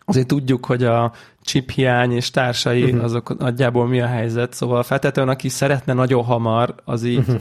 [0.05, 3.05] azért tudjuk, hogy a chip hiány és társai, uh-huh.
[3.05, 7.40] azok nagyjából mi a helyzet, szóval feltetően, aki szeretne nagyon hamar, az így uh-huh.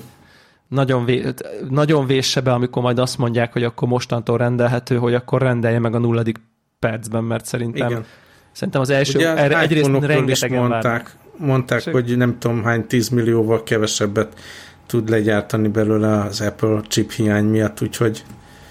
[0.67, 1.25] nagyon, vé,
[1.69, 5.95] nagyon vésse be, amikor majd azt mondják, hogy akkor mostantól rendelhető, hogy akkor rendelje meg
[5.95, 6.39] a nulladik
[6.79, 8.05] percben, mert szerintem Igen
[8.51, 13.63] Szerintem az első, Ugye, erre egyrészt rengetegen mondták, mondták hogy nem tudom hány 10 millióval
[13.63, 14.39] kevesebbet
[14.85, 18.23] tud legyártani belőle az Apple chip hiány miatt, úgyhogy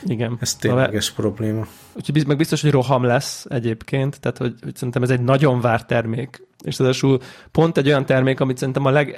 [0.04, 0.36] igen.
[0.40, 1.66] ez tényleges a, probléma.
[1.92, 5.86] Úgyhogy meg biztos, hogy roham lesz egyébként, tehát hogy, hogy szerintem ez egy nagyon várt
[5.86, 7.18] termék, és ráadásul
[7.50, 9.16] pont egy olyan termék, amit szerintem a leg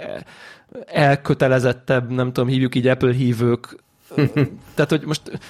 [0.86, 3.76] elkötelezettebb, nem tudom, hívjuk így Apple hívők,
[4.74, 5.40] tehát hogy most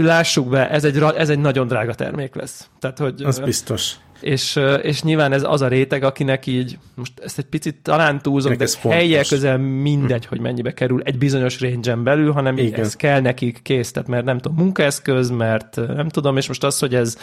[0.00, 2.68] lássuk be, ez egy, ez egy nagyon drága termék lesz.
[2.78, 7.38] Tehát, hogy, az biztos és, és nyilván ez az a réteg, akinek így, most ezt
[7.38, 12.32] egy picit talán túlzom, de helye közel mindegy, hogy mennyibe kerül egy bizonyos range belül,
[12.32, 16.48] hanem így ez kell nekik kész, tehát mert nem tudom, munkaeszköz, mert nem tudom, és
[16.48, 17.16] most az, hogy ez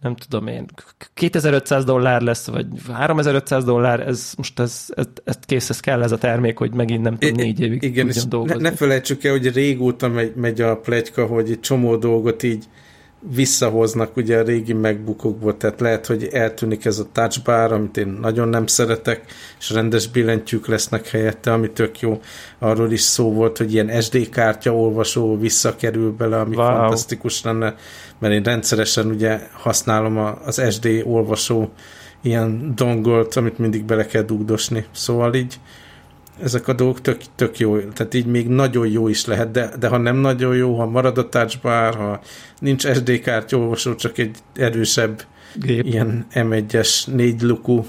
[0.00, 0.66] nem tudom én,
[1.14, 6.12] 2500 dollár lesz, vagy 3500 dollár, ez most ez, ez, ez kész, ez kell ez
[6.12, 9.52] a termék, hogy megint nem tudom, négy évig Igen, és ne, ne felejtsük el, hogy
[9.52, 12.64] régóta megy, megy a plegyka, hogy egy csomó dolgot így
[13.20, 18.18] visszahoznak ugye a régi megbukokból, tehát lehet, hogy eltűnik ez a touch bar, amit én
[18.20, 19.24] nagyon nem szeretek,
[19.58, 22.20] és rendes billentyűk lesznek helyette, ami tök jó.
[22.58, 26.66] Arról is szó volt, hogy ilyen SD kártya olvasó visszakerül bele, ami wow.
[26.66, 27.74] fantasztikus lenne,
[28.18, 31.70] mert én rendszeresen ugye használom az SD olvasó
[32.22, 34.84] ilyen dongolt, amit mindig bele kell dugdosni.
[34.92, 35.60] Szóval így
[36.42, 39.88] ezek a dolgok tök, tök jó, tehát így még nagyon jó is lehet, de, de
[39.88, 42.20] ha nem nagyon jó, ha marad a touch bar, ha
[42.58, 45.22] nincs SD kártya olvasó, csak egy erősebb
[45.54, 45.84] Gép.
[45.84, 47.86] ilyen M1-es négy lukú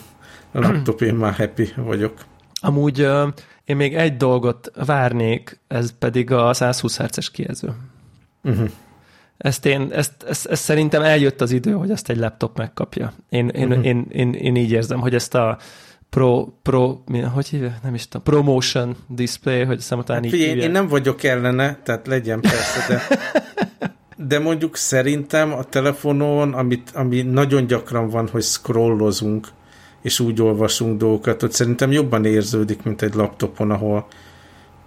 [0.52, 2.14] laptop, én már happy vagyok.
[2.62, 3.08] Amúgy
[3.66, 7.74] én még egy dolgot várnék, ez pedig a 120 Hz-es kijelző.
[8.44, 8.70] Uh-huh.
[9.38, 13.14] Ezt én, ezt, ezt, ezt, szerintem eljött az idő, hogy ezt egy laptop megkapja.
[13.30, 13.86] Én, én, uh-huh.
[13.86, 15.58] én, én, én így érzem, hogy ezt a
[16.16, 17.74] Pro, Pro, mi, hogy hívja?
[17.84, 22.08] Nem is tudom, Promotion Display, hogy szemután hát, így figyelj, Én nem vagyok ellene, tehát
[22.08, 23.02] legyen persze, de,
[24.30, 29.48] de mondjuk szerintem a telefonon, amit, ami nagyon gyakran van, hogy scrollozunk,
[30.02, 34.08] és úgy olvasunk dolgokat, hogy szerintem jobban érződik, mint egy laptopon, ahol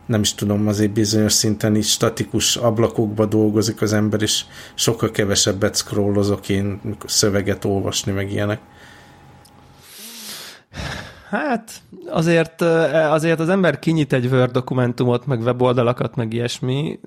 [0.06, 5.76] nem is tudom, azért bizonyos szinten is statikus ablakokba dolgozik az ember, és sokkal kevesebbet
[5.76, 8.60] scrollozok én szöveget olvasni, meg ilyenek.
[11.34, 12.60] Hát azért,
[13.10, 16.98] azért az ember kinyit egy Word dokumentumot, meg weboldalakat, meg ilyesmi.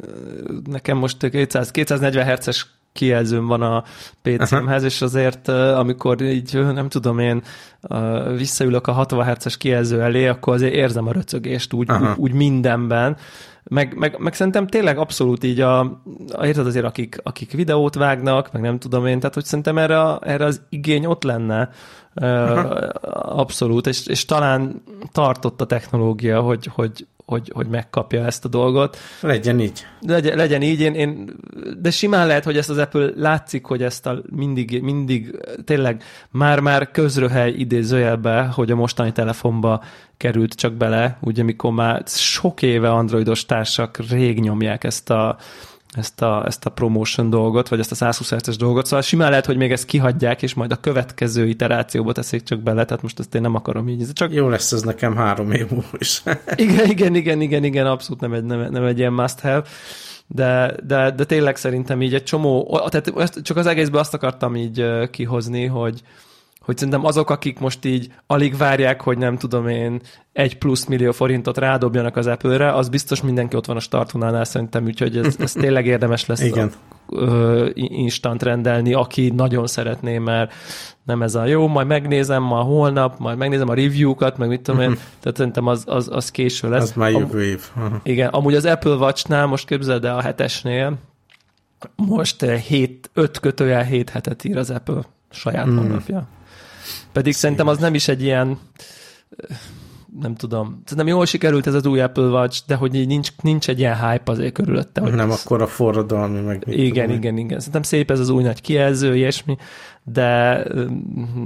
[0.70, 3.84] Nekem most 200, 240 Hz-es kijelzőm van a
[4.22, 7.42] PC-mhez, és azért amikor így, nem tudom én,
[8.38, 13.18] visszaülök a 60 Hz-es kijelző elé, akkor azért érzem a röcögést úgy, úgy, úgy mindenben,
[13.70, 16.02] meg, meg, meg szerintem tényleg abszolút így a,
[16.42, 20.46] érted azért, akik, akik videót vágnak, meg nem tudom én, tehát hogy szerintem erre, erre
[20.46, 21.70] az igény ott lenne,
[22.22, 22.62] Aha.
[23.22, 28.98] abszolút, és, és talán tartott a technológia, hogy, hogy, hogy, hogy megkapja ezt a dolgot.
[29.22, 29.86] Legyen így.
[30.02, 31.36] Legyen, legyen így, én, én,
[31.80, 36.92] de simán lehet, hogy ezt az Apple látszik, hogy ezt a mindig, mindig tényleg már-már
[36.92, 39.84] közröhely idézőjelbe, hogy a mostani telefonba
[40.18, 45.38] került csak bele, ugye mikor már sok éve androidos társak rég nyomják ezt a
[45.98, 49.46] ezt a, ezt a promotion dolgot, vagy ezt a 120 Hz-es dolgot, szóval simán lehet,
[49.46, 53.36] hogy még ezt kihagyják, és majd a következő iterációba teszik csak bele, tehát most ezt
[53.36, 54.14] én nem akarom így.
[54.14, 54.34] Csak...
[54.34, 56.24] Jó lesz ez nekem három év múlva is.
[56.56, 59.64] igen, igen, igen, igen, igen, abszolút nem egy, nem, nem egy ilyen must have
[60.28, 64.86] de, de, de tényleg szerintem így egy csomó, tehát csak az egészben azt akartam így
[65.12, 66.02] kihozni, hogy,
[66.68, 70.02] hogy szerintem azok, akik most így alig várják, hogy nem tudom én,
[70.34, 74.86] egy plusz millió forintot rádobjanak az Apple-re, az biztos mindenki ott van a startunánál szerintem,
[74.86, 76.72] úgyhogy ez, ez tényleg érdemes lesz Igen.
[77.10, 80.54] A, ö, instant rendelni, aki nagyon szeretné, mert
[81.04, 84.82] nem ez a jó, majd megnézem ma holnap, majd megnézem a review-kat, meg mit tudom
[84.82, 86.84] én, tehát szerintem az, az, az késő lesz.
[86.84, 87.64] Az már jövő év.
[87.76, 88.00] Uh-huh.
[88.04, 90.94] Igen, amúgy az Apple Watch-nál, most képzeld el a hetesnél,
[91.96, 95.78] most 7, 5 kötőjel 7 hetet ír az Apple saját mm.
[95.78, 96.28] honlapja.
[97.18, 97.34] Pedig Szépen.
[97.34, 98.58] szerintem az nem is egy ilyen
[100.20, 103.70] nem tudom, nem jól sikerült ez az új Apple Watch, de hogy így nincs, nincs
[103.70, 105.02] egy ilyen hype azért körülötte.
[105.02, 106.64] Hogy nem akkor a forradalmi meg.
[106.68, 107.58] Igen, tudom, igen, igen.
[107.58, 109.58] Szerintem szép ez az új nagy kijelző, ilyesmi,
[110.04, 110.64] de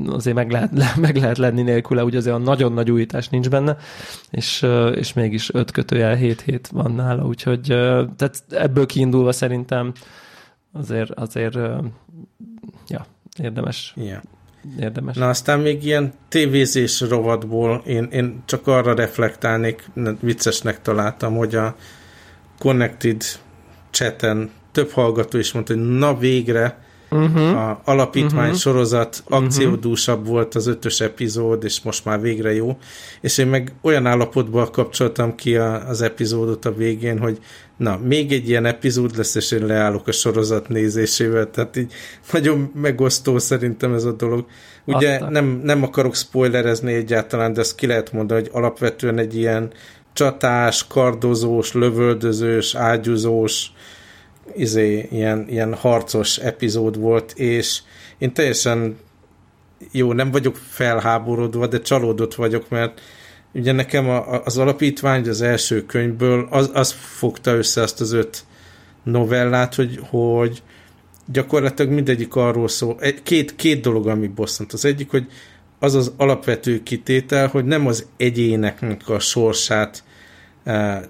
[0.07, 3.77] azért meg lehet, meg lehet lenni nélküle, ugye azért a nagyon nagy újítás nincs benne,
[4.29, 7.61] és, és mégis öt kötőjel 7 hét van nála, úgyhogy
[8.15, 9.91] tehát ebből kiindulva szerintem
[10.71, 11.55] azért, azért
[12.87, 13.05] ja,
[13.37, 14.21] érdemes yeah
[14.79, 15.15] érdemes.
[15.15, 21.75] Na aztán még ilyen tévézés rovatból én, én csak arra reflektálnék, viccesnek találtam, hogy a
[22.59, 23.23] Connected
[23.89, 26.77] chaten több hallgató is mondta, hogy na végre
[27.09, 27.57] uh-huh.
[27.57, 28.59] a alapítmány uh-huh.
[28.59, 29.43] sorozat mhm.
[29.43, 30.33] akciódúsabb uh-huh.
[30.33, 32.77] volt az ötös epizód, és most már végre jó.
[33.21, 37.39] És én meg olyan állapotban kapcsoltam ki a, az epizódot a végén, hogy
[37.81, 41.93] na, még egy ilyen epizód lesz, és én leállok a sorozat nézésével, tehát így
[42.31, 44.45] nagyon megosztó szerintem ez a dolog.
[44.85, 49.71] Ugye nem, nem akarok spoilerezni egyáltalán, de ezt ki lehet mondani, hogy alapvetően egy ilyen
[50.13, 53.71] csatás, kardozós, lövöldözős, ágyúzós,
[54.55, 57.79] izé, ilyen, ilyen harcos epizód volt, és
[58.17, 58.97] én teljesen
[59.91, 63.01] jó, nem vagyok felháborodva, de csalódott vagyok, mert
[63.53, 68.43] ugye nekem a, az alapítvány az első könyvből az, az fogta össze azt az öt
[69.03, 70.61] novellát, hogy, hogy
[71.25, 72.99] gyakorlatilag mindegyik arról szól.
[73.23, 74.73] Két, két dolog, ami bosszant.
[74.73, 75.27] Az egyik, hogy
[75.79, 80.03] az az alapvető kitétel, hogy nem az egyéneknek a sorsát
[80.63, 81.03] e,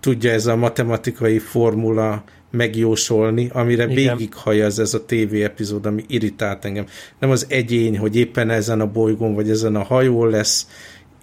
[0.00, 6.86] tudja ez a matematikai formula megjósolni, amire végighajaz ez a TV epizód, ami irritált engem.
[7.18, 10.66] Nem az egyén, hogy éppen ezen a bolygón, vagy ezen a hajón lesz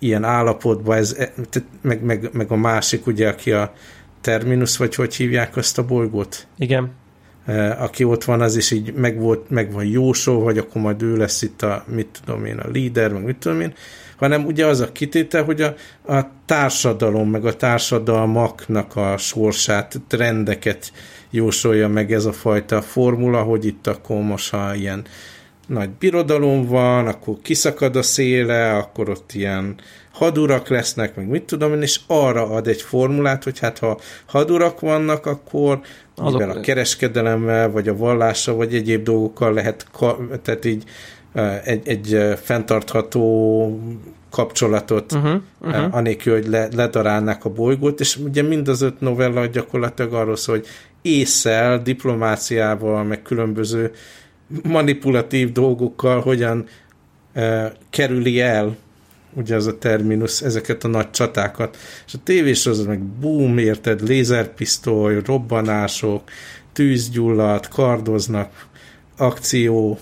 [0.04, 1.34] ilyen állapotban, ez, e,
[1.82, 3.74] meg, meg, meg a másik, ugye, aki a
[4.22, 6.48] Terminus, vagy hogy hívják azt a bolygót?
[6.58, 6.92] Igen.
[7.46, 11.02] E, aki ott van, az is így meg, volt, meg van jósó, vagy akkor majd
[11.02, 13.74] ő lesz itt a, mit tudom én, a líder, meg mit tudom én,
[14.18, 15.76] hanem ugye az a kitétel, hogy a,
[16.13, 20.92] a társadalom, meg a társadalmaknak a sorsát, trendeket
[21.30, 25.06] jósolja meg ez a fajta formula, hogy itt akkor most, ha ilyen
[25.67, 29.76] nagy birodalom van, akkor kiszakad a széle, akkor ott ilyen
[30.12, 34.80] hadurak lesznek, meg mit tudom én, és arra ad egy formulát, hogy hát ha hadurak
[34.80, 35.80] vannak, akkor
[36.15, 36.41] Azok...
[36.41, 39.88] a kereskedelemmel, vagy a vallással, vagy egyéb dolgokkal lehet,
[40.41, 40.84] tehát így
[41.63, 43.80] egy, egy fenntartható
[44.30, 45.95] kapcsolatot, uh-huh, uh-huh.
[45.95, 50.56] anélkül, hogy le, ledarálnák a bolygót, és ugye mind az öt novella gyakorlatilag arról szól,
[50.56, 50.67] hogy
[51.02, 53.91] észel, diplomáciával, meg különböző
[54.64, 56.68] manipulatív dolgokkal hogyan
[57.36, 58.78] uh, kerüli el
[59.36, 61.78] ugye az a terminus, ezeket a nagy csatákat.
[62.06, 66.30] És a tévésorozat meg boom, érted, lézerpisztoly, robbanások,
[66.74, 68.68] tűzgyullat, kardoznak,
[69.18, 70.00] akció,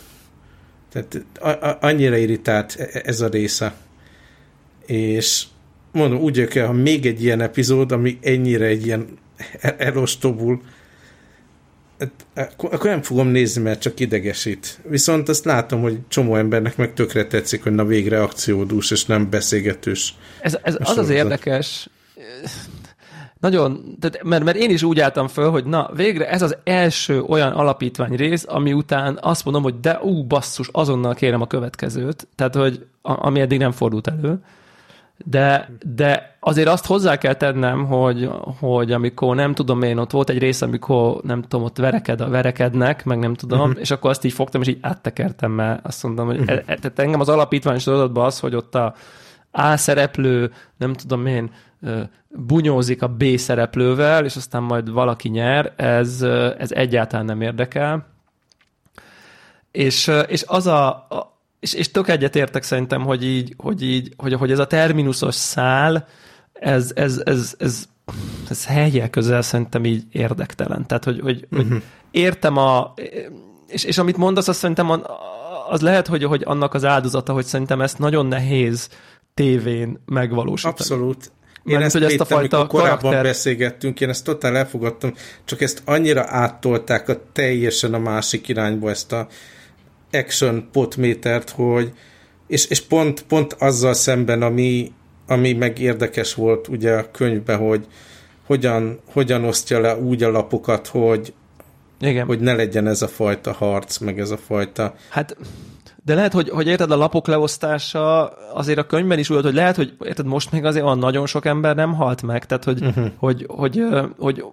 [0.91, 3.73] Tehát a, a, annyira irritált e, e, ez a része.
[4.85, 5.43] És
[5.91, 9.07] mondom, úgy el, ha még egy ilyen epizód, ami ennyire egy ilyen
[9.77, 10.80] elostobul, hát,
[12.55, 14.79] akkor nem fogom nézni, mert csak idegesít.
[14.87, 19.29] Viszont azt látom, hogy csomó embernek meg tökre tetszik, hogy na végre akciódús, és nem
[19.29, 20.15] beszélgetős.
[20.41, 21.89] Ez, ez az az érdekes,
[23.41, 27.21] nagyon, tehát, mert, mert én is úgy álltam föl, hogy na, végre ez az első
[27.21, 32.27] olyan alapítvány rész, ami után azt mondom, hogy de ú, basszus, azonnal kérem a következőt,
[32.35, 34.39] tehát, hogy a, ami eddig nem fordult elő.
[35.25, 38.29] De, de azért azt hozzá kell tennem, hogy,
[38.59, 43.05] hogy amikor nem tudom én, ott volt egy rész, amikor nem tudom, ott vereked, verekednek,
[43.05, 43.79] meg nem tudom, uh-huh.
[43.79, 46.55] és akkor azt így fogtam, és így áttekertem, mert azt mondom, hogy uh-huh.
[46.55, 48.95] e, e, tehát engem az alapítvány sorozatban az, hogy ott a
[49.51, 51.51] A szereplő, nem tudom én,
[52.27, 56.21] bunyózik a B szereplővel, és aztán majd valaki nyer, ez,
[56.57, 58.05] ez egyáltalán nem érdekel.
[59.71, 61.07] És, és az a
[61.61, 66.07] és, és tök egyetértek szerintem, hogy így, hogy így, hogy, hogy ez a terminusos szál,
[66.53, 67.83] ez, ez, ez, ez,
[68.49, 70.87] ez helyjel közel szerintem így érdektelen.
[70.87, 71.57] Tehát, hogy, hogy, uh-huh.
[71.57, 71.77] hogy mhm.
[72.11, 72.93] értem a,
[73.67, 75.03] és, és amit mondasz, azt szerintem
[75.69, 78.89] az lehet, hogy, hogy annak az áldozata, hogy szerintem ezt nagyon nehéz
[79.33, 80.75] tévén megvalósítani.
[80.79, 81.31] Abszolút.
[81.65, 83.23] Én Mert, ezt, hogy ezt a fajta korábban karakter...
[83.23, 85.13] beszélgettünk, én ezt totál elfogadtam,
[85.45, 89.27] csak ezt annyira áttolták a teljesen a másik irányba ezt a
[90.11, 91.93] action potmétert, hogy
[92.47, 94.91] és, és pont, pont azzal szemben, ami,
[95.27, 97.85] ami meg érdekes volt ugye a könyvben, hogy
[98.45, 101.33] hogyan, hogyan osztja le úgy a lapokat, hogy,
[101.99, 102.25] Igen.
[102.25, 104.95] hogy ne legyen ez a fajta harc, meg ez a fajta...
[105.09, 105.35] Hát
[106.03, 109.75] de lehet, hogy, hogy érted, a lapok leosztása azért a könyvben is úgy, hogy lehet,
[109.75, 113.07] hogy érted, most még azért van nagyon sok ember nem halt meg, tehát hogy, uh-huh.
[113.17, 113.83] hogy, hogy,
[114.19, 114.43] hogy,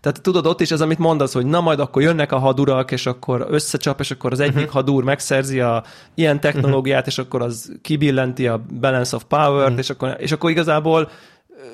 [0.00, 3.06] tehát tudod, ott is ez, amit mondasz, hogy na majd akkor jönnek a hadurak, és
[3.06, 4.72] akkor összecsap, és akkor az egyik uh-huh.
[4.72, 5.82] hadúr megszerzi a
[6.14, 7.12] ilyen technológiát, uh-huh.
[7.12, 9.78] és akkor az kibillenti a balance of power-t, uh-huh.
[9.78, 11.08] és, akkor, és akkor igazából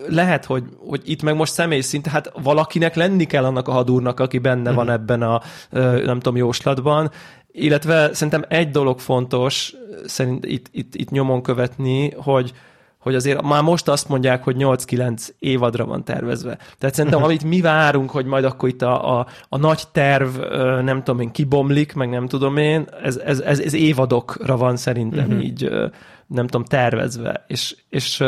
[0.09, 4.21] lehet, hogy, hogy itt meg most személy szint, hát valakinek lenni kell annak a hadúrnak,
[4.21, 5.41] aki benne van ebben a,
[6.05, 7.11] nem tudom, jóslatban,
[7.59, 9.73] illetve szerintem egy dolog fontos
[10.05, 12.53] szerint itt, itt, itt nyomon követni, hogy,
[12.99, 16.59] hogy azért már most azt mondják, hogy 8-9 évadra van tervezve.
[16.79, 20.37] Tehát szerintem, amit mi várunk, hogy majd akkor itt a, a, a nagy terv,
[20.83, 25.27] nem tudom én, kibomlik, meg nem tudom én, ez, ez, ez, ez évadokra van szerintem
[25.27, 25.45] uh-huh.
[25.45, 25.71] így,
[26.27, 27.45] nem tudom, tervezve.
[27.47, 28.25] És, és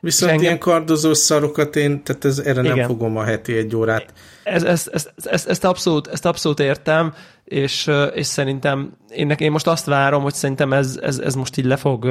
[0.00, 0.44] Viszont engem...
[0.44, 2.76] ilyen kardozós szarokat én, tehát ez, erre Igen.
[2.76, 4.12] nem fogom a heti egy órát.
[4.44, 9.66] Ez, ez, ez, ez, ezt, abszolút, ezt abszolút értem, és, és szerintem én, én most
[9.66, 12.04] azt várom, hogy szerintem ez, ez, ez most így le fog,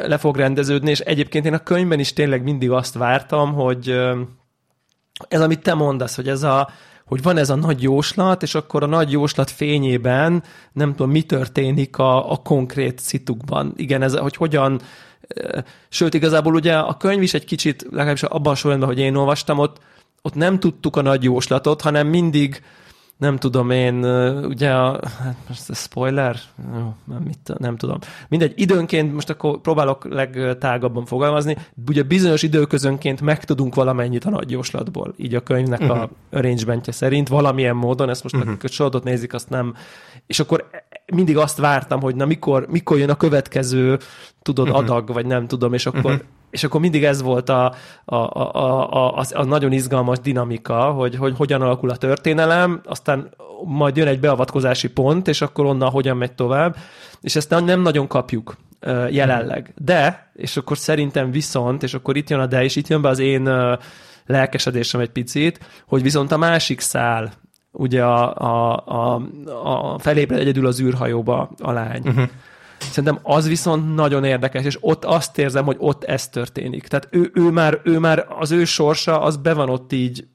[0.00, 4.00] le fog rendeződni, és egyébként én a könyvben is tényleg mindig azt vártam, hogy
[5.28, 6.70] ez, amit te mondasz, hogy ez a,
[7.06, 11.22] hogy van ez a nagy jóslat, és akkor a nagy jóslat fényében nem tudom, mi
[11.22, 13.72] történik a, a konkrét szitukban.
[13.76, 14.80] Igen, ez, hogy hogyan,
[15.88, 19.58] sőt, igazából ugye a könyv is egy kicsit, legalábbis abban a sorrendben, hogy én olvastam,
[19.58, 19.80] ott,
[20.22, 22.62] ott nem tudtuk a nagy jóslatot, hanem mindig
[23.16, 24.04] nem tudom én,
[24.44, 26.36] ugye a, hát most a spoiler,
[27.04, 27.98] nem, mit, nem tudom.
[28.28, 31.56] Mindegy, időnként, most akkor próbálok legtágabban fogalmazni,
[31.88, 35.96] ugye bizonyos időközönként megtudunk valamennyit a nagy jóslatból, így a könyvnek uh-huh.
[35.96, 36.38] a mhm.
[36.38, 38.50] arrangementje szerint, valamilyen módon, ezt most uh-huh.
[38.50, 38.66] Mhm.
[38.66, 39.74] sorozatot nézik, azt nem,
[40.26, 40.68] és akkor
[41.14, 43.98] mindig azt vártam, hogy na mikor, mikor jön a következő,
[44.42, 44.82] tudod, uh-huh.
[44.82, 46.26] adag, vagy nem tudom, és akkor uh-huh
[46.56, 51.16] és akkor mindig ez volt a, a, a, a, a, a nagyon izgalmas dinamika, hogy,
[51.16, 53.30] hogy hogyan alakul a történelem, aztán
[53.64, 56.76] majd jön egy beavatkozási pont, és akkor onnan hogyan megy tovább,
[57.20, 58.56] és ezt nem nagyon kapjuk
[59.10, 59.74] jelenleg.
[59.76, 63.08] De, és akkor szerintem viszont, és akkor itt jön a de, és itt jön be
[63.08, 63.50] az én
[64.26, 67.32] lelkesedésem egy picit, hogy viszont a másik szál,
[67.72, 69.22] ugye a, a, a,
[69.92, 72.02] a felébred egyedül az űrhajóba a lány.
[72.04, 72.28] Uh-huh
[72.78, 76.86] Szerintem az viszont nagyon érdekes, és ott azt érzem, hogy ott ez történik.
[76.86, 80.26] Tehát ő, ő, már, ő már, az ő sorsa, az be van ott így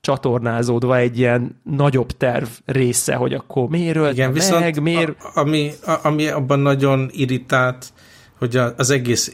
[0.00, 5.22] csatornázódva egy ilyen nagyobb terv része, hogy akkor miért Igen, viszont meg, miért...
[5.22, 7.92] A, ami, a, ami abban nagyon irritált,
[8.38, 9.32] hogy a, az egész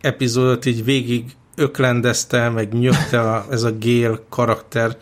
[0.00, 1.24] epizódot így végig
[1.56, 4.96] öklendezte, meg nyögte a, ez a Gél karakter.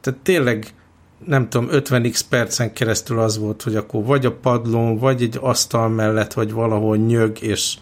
[0.00, 0.74] Tehát tényleg
[1.26, 5.88] nem tudom, 50x percen keresztül az volt, hogy akkor vagy a padlón, vagy egy asztal
[5.88, 7.74] mellett, vagy valahol nyög, és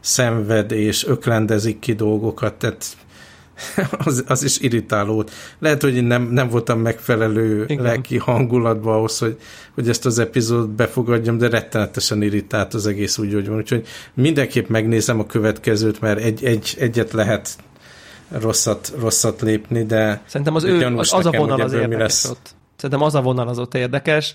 [0.00, 2.96] szenved, és öklendezik ki dolgokat, tehát
[4.04, 5.24] az, az is irritáló.
[5.58, 7.84] Lehet, hogy én nem, nem voltam megfelelő Igen.
[7.84, 9.38] lelki hangulatban ahhoz, hogy,
[9.74, 13.56] hogy ezt az epizódot befogadjam, de rettenetesen irritált az egész úgy, hogy van.
[13.56, 17.56] Úgyhogy mindenképp megnézem a következőt, mert egy, egy, egyet lehet
[18.28, 22.54] rosszat, rosszat lépni, de Szerintem az, ő, az, az a vonal az érdekes ott.
[22.82, 24.34] Szerintem az a vonal az ott érdekes.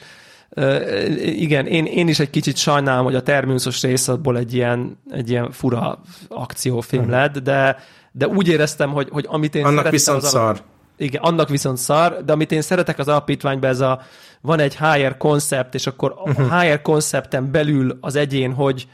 [1.19, 5.29] igen, én, én is egy kicsit sajnálom, hogy a Terminusos rész abból egy ilyen, egy
[5.29, 7.77] ilyen fura akciófilm lett, de,
[8.11, 10.61] de úgy éreztem, hogy, hogy amit én Annak viszont az szar.
[10.97, 14.01] Igen, annak viszont szar, de amit én szeretek az alapítványban, ez a,
[14.41, 16.53] van egy higher concept, és akkor uh-huh.
[16.53, 18.87] a higher concepten belül az egyén, hogy,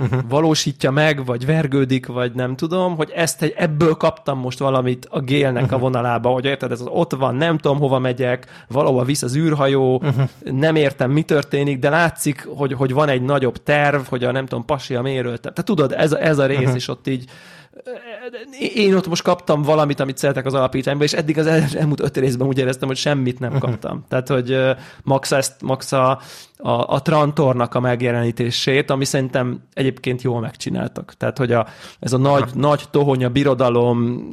[0.00, 0.20] uh-huh.
[0.28, 5.20] valósítja meg, vagy vergődik, vagy nem tudom, hogy ezt egy, ebből kaptam most valamit a
[5.20, 5.78] gélnek uh-huh.
[5.78, 9.36] a vonalába, hogy érted, ez az ott van, nem tudom hova megyek, valahova visz az
[9.36, 10.28] űrhajó, uh-huh.
[10.44, 14.46] nem értem, mi történik, de látszik, hogy, hogy van egy nagyobb terv, hogy a nem
[14.46, 15.40] tudom, pasi a mérőt.
[15.40, 16.76] Tehát tudod, ez, ez a rész uh-huh.
[16.76, 17.24] is ott így
[18.74, 22.46] én ott most kaptam valamit, amit szeretek az alapítványban, és eddig az elmúlt öt részben
[22.46, 24.04] úgy éreztem, hogy semmit nem kaptam.
[24.08, 24.58] Tehát, hogy
[25.02, 26.20] max, ezt, max a,
[26.56, 31.14] a, a Trantornak a megjelenítését, ami szerintem egyébként jól megcsináltak.
[31.16, 31.66] Tehát, hogy a,
[32.00, 34.26] ez a nagy, nagy tohonya birodalom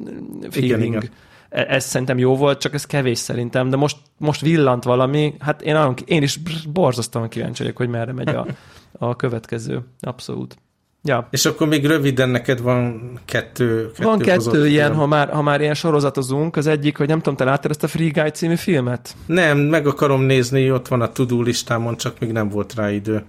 [0.50, 1.10] feeling, igen, igen.
[1.50, 5.94] Ez szerintem jó volt, csak ez kevés szerintem, de most, most villant valami, hát én,
[6.06, 6.40] én is
[6.74, 8.46] borzasztóan kíváncsi vagyok, hogy merre megy a,
[9.08, 9.82] a következő.
[10.00, 10.58] Abszolút.
[11.04, 11.28] Ja.
[11.32, 15.62] És akkor még röviden neked van kettő, kettő Van kettő ilyen, ha már, ha már
[15.62, 16.56] ilyen sorozatozunk.
[16.56, 19.16] Az egyik, hogy nem tudom, te láttad ezt a Free Guy című filmet?
[19.26, 23.24] Nem, meg akarom nézni, ott van a tudó listámon, csak még nem volt rá idő.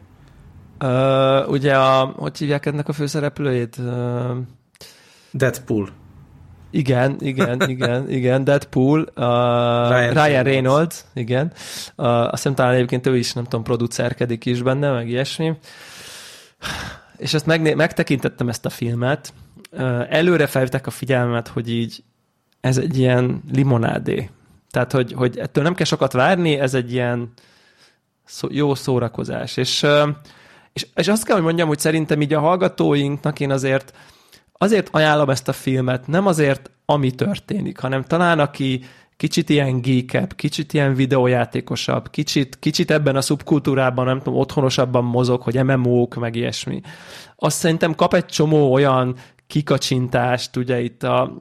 [0.85, 3.77] Uh, ugye a, hogy hívják ennek a főszereplőjét?
[3.79, 4.37] Uh,
[5.31, 5.89] Deadpool.
[6.71, 9.25] Igen, igen, igen, igen, Deadpool, uh,
[9.89, 11.53] Ryan, Ryan Reynolds, igen.
[11.97, 15.53] Uh, azt hiszem talán egyébként ő is, nem tudom, producerkedik is benne, meg ilyesmi
[17.21, 19.33] és ezt megné- megtekintettem ezt a filmet,
[20.09, 22.03] előre felvettek a figyelmet, hogy így
[22.61, 24.31] ez egy ilyen limonádé.
[24.71, 27.33] Tehát, hogy, hogy ettől nem kell sokat várni, ez egy ilyen
[28.25, 29.57] szó, jó szórakozás.
[29.57, 29.87] És,
[30.73, 33.93] és, és azt kell, hogy mondjam, hogy szerintem így a hallgatóinknak én azért
[34.63, 38.85] azért ajánlom ezt a filmet, nem azért, ami történik, hanem talán aki
[39.21, 45.43] kicsit ilyen geekebb, kicsit ilyen videójátékosabb, kicsit, kicsit ebben a szubkultúrában, nem tudom, otthonosabban mozog,
[45.43, 46.81] hogy MMO-k, meg ilyesmi.
[47.37, 49.15] Azt szerintem kap egy csomó olyan
[49.47, 51.37] kikacsintást, ugye itt a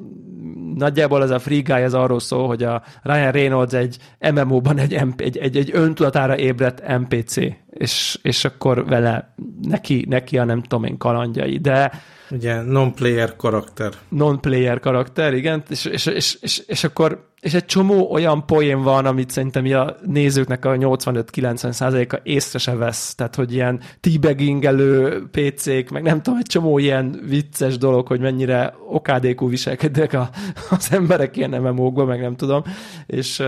[0.76, 3.98] nagyjából ez a Free Guy ez arról szól, hogy a Ryan Reynolds egy
[4.34, 7.36] MMO-ban egy, egy, egy, egy öntudatára ébredt NPC,
[7.70, 11.92] és, és akkor vele neki, neki a nem tudom én kalandjai, de
[12.32, 13.94] Ugye non-player karakter.
[14.10, 19.06] Non-player karakter, igen, és, és, és, és, és akkor és egy csomó olyan poén van,
[19.06, 23.16] amit szerintem a nézőknek a 85-90%-a észre se vesz.
[23.16, 28.74] Tehát, hogy ilyen teabaggingelő PC-k, meg nem tudom, egy csomó ilyen vicces dolog, hogy mennyire
[28.88, 30.30] okádékú viselkednek a,
[30.70, 32.64] az emberek ilyen MMO-kban, meg nem tudom.
[33.06, 33.44] És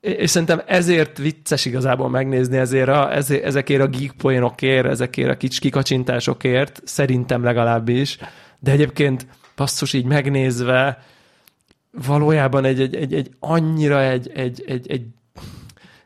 [0.00, 5.36] és szerintem ezért vicces igazából megnézni, ezért a, ezért, ezekért a geek poénokért, ezekért a
[5.36, 8.18] kicsi kikacsintásokért, szerintem legalábbis,
[8.58, 9.26] de egyébként
[9.56, 10.98] basszus így megnézve,
[12.06, 15.06] valójában egy, egy, egy, egy annyira egy, egy, egy, egy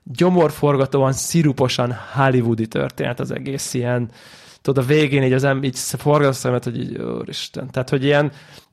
[0.02, 4.10] gyomorforgatóan, sziruposan hollywoodi történet az egész ilyen,
[4.62, 8.04] tudod, a végén így az ember így forgat a szemet, hogy így, Isten, tehát, hogy
[8.04, 8.32] ilyen,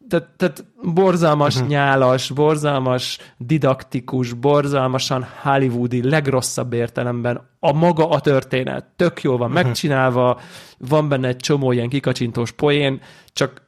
[0.09, 1.69] tehát, tehát borzalmas uh-huh.
[1.69, 8.85] nyálas, borzalmas didaktikus, borzalmasan hollywoodi, legrosszabb értelemben a maga a történet.
[8.95, 9.63] Tök jól van uh-huh.
[9.63, 10.39] megcsinálva,
[10.77, 13.01] van benne egy csomó ilyen kikacsintós poén,
[13.33, 13.64] csak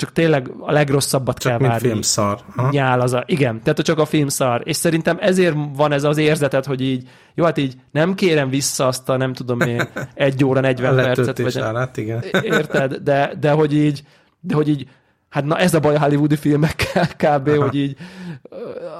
[0.00, 1.88] csak tényleg a legrosszabbat csak kell várni.
[1.88, 2.38] filmszar.
[2.70, 4.62] Nyál az a, igen, tehát csak a filmszar.
[4.64, 8.86] És szerintem ezért van ez az érzetet, hogy így, jó, hát így nem kérem vissza
[8.86, 11.38] azt a nem tudom én, egy óra 40 percet.
[11.38, 12.24] Vagy, állát, igen.
[12.42, 12.94] Érted?
[12.94, 14.02] De, de hogy így,
[14.40, 14.88] de hogy így,
[15.28, 17.62] hát na ez a baj a hollywoodi filmekkel kb., Aha.
[17.62, 17.96] hogy így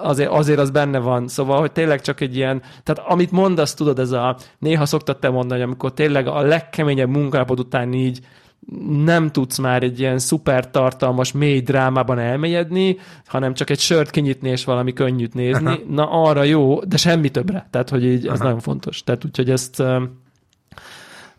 [0.02, 1.28] azért, azért az benne van.
[1.28, 5.28] Szóval, hogy tényleg csak egy ilyen, tehát amit mondasz, tudod, ez a, néha szoktad te
[5.28, 8.20] mondani, amikor tényleg a legkeményebb munkánapod után így
[9.04, 14.48] nem tudsz már egy ilyen szuper tartalmas, mély drámában elmélyedni, hanem csak egy sört kinyitni
[14.48, 15.66] és valami könnyűt nézni.
[15.66, 15.78] Aha.
[15.88, 17.68] Na arra jó, de semmi többre.
[17.70, 18.44] Tehát, hogy így ez Aha.
[18.44, 19.02] nagyon fontos.
[19.02, 20.02] Tehát úgyhogy ezt uh,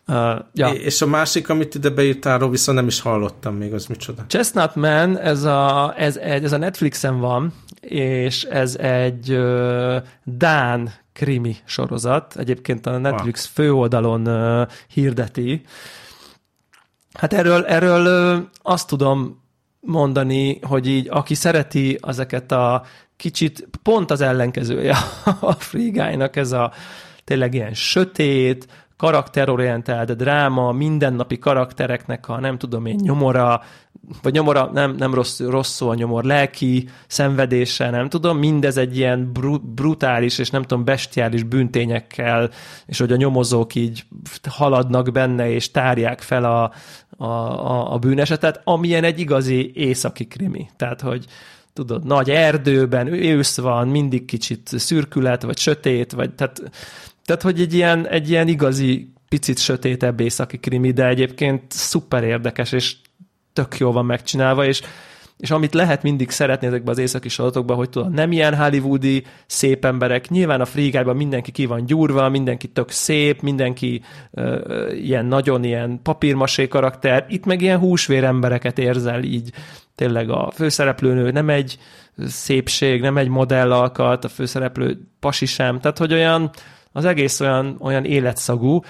[0.06, 0.68] Uh, ja.
[0.68, 4.24] És a másik, amit ide beírtál, viszont nem is hallottam még, az micsoda?
[4.28, 11.56] Chestnut Man, ez a, ez, ez a Netflixen van, és ez egy uh, Dán krimi
[11.64, 12.36] sorozat.
[12.36, 13.66] Egyébként a Netflix wow.
[13.66, 15.62] főoldalon uh, hirdeti,
[17.12, 19.40] Hát erről, erről azt tudom
[19.80, 22.82] mondani, hogy így aki szereti ezeket a
[23.16, 24.96] kicsit pont az ellenkezője
[25.40, 26.72] a Free ez a
[27.24, 28.66] tényleg ilyen sötét,
[29.02, 33.62] karakterorientált dráma, mindennapi karaktereknek a nem tudom én nyomora,
[34.22, 38.96] vagy nyomora, nem, nem rossz, rossz szó a nyomor, lelki szenvedése, nem tudom, mindez egy
[38.96, 42.50] ilyen br- brutális és nem tudom, bestiális bűntényekkel,
[42.86, 44.04] és hogy a nyomozók így
[44.48, 46.72] haladnak benne, és tárják fel a,
[47.22, 50.68] a, a, a bűnesetet, amilyen egy igazi északi krimi.
[50.76, 51.24] Tehát, hogy
[51.72, 56.62] tudod, nagy erdőben, ősz van, mindig kicsit szürkület, vagy sötét, vagy tehát
[57.24, 62.72] Tehát, hogy egy ilyen, egy ilyen igazi, picit sötétebb északi krimi, de egyébként szuper érdekes,
[62.72, 62.96] és
[63.52, 64.82] tök jól van megcsinálva, és
[65.42, 69.84] és amit lehet mindig szeretni ezekbe az északi sorozatokban, hogy tudod, nem ilyen hollywoodi szép
[69.84, 75.64] emberek, nyilván a frigában mindenki ki van gyúrva, mindenki tök szép, mindenki uh, ilyen nagyon
[75.64, 79.50] ilyen papírmasé karakter, itt meg ilyen húsvér embereket érzel így,
[79.94, 81.78] tényleg a főszereplőnő nem egy
[82.26, 86.50] szépség, nem egy modellalkat, a főszereplő pasi sem, tehát hogy olyan,
[86.92, 88.80] az egész olyan, olyan életszagú,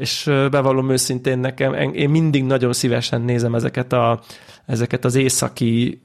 [0.00, 4.20] és bevallom őszintén nekem, én mindig nagyon szívesen nézem ezeket, a,
[4.66, 6.02] ezeket az északi,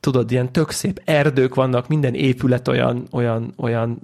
[0.00, 3.98] tudod, ilyen tök szép erdők vannak, minden épület olyan, olyan, olyan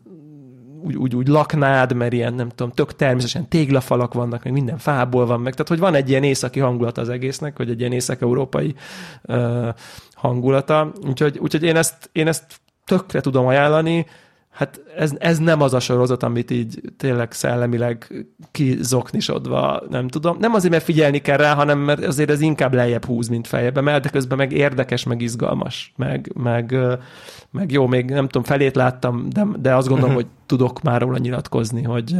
[0.82, 5.26] úgy, úgy, úgy laknád, mert ilyen, nem tudom, tök természetesen téglafalak vannak, meg minden fából
[5.26, 8.74] van meg, tehát hogy van egy ilyen északi hangulat az egésznek, hogy egy ilyen észak-európai
[9.22, 9.68] uh,
[10.14, 14.06] hangulata, úgyhogy, úgyhogy én, ezt, én ezt tökre tudom ajánlani,
[14.58, 20.36] hát ez, ez nem az a sorozat, amit így tényleg szellemileg kizoknisodva, nem tudom.
[20.40, 23.82] Nem azért, mert figyelni kell rá, hanem mert azért ez inkább lejjebb húz, mint feljebb
[23.82, 26.76] mert de közben meg érdekes, meg izgalmas, meg, meg,
[27.50, 30.28] meg jó, még nem tudom, felét láttam, de, de azt gondolom, uh-huh.
[30.28, 32.16] hogy tudok már róla nyilatkozni, hogy,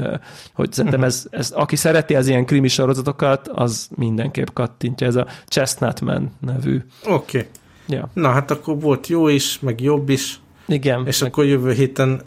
[0.54, 5.26] hogy szerintem ez, ez, aki szereti az ilyen krimi sorozatokat, az mindenképp kattintja, ez a
[5.46, 6.82] Chestnut Man nevű.
[7.04, 7.38] Oké.
[7.38, 7.48] Okay.
[7.88, 8.08] Ja.
[8.12, 10.40] Na hát akkor volt jó is, meg jobb is.
[10.68, 11.06] Igen.
[11.06, 11.30] És meg...
[11.30, 12.22] akkor jövő héten,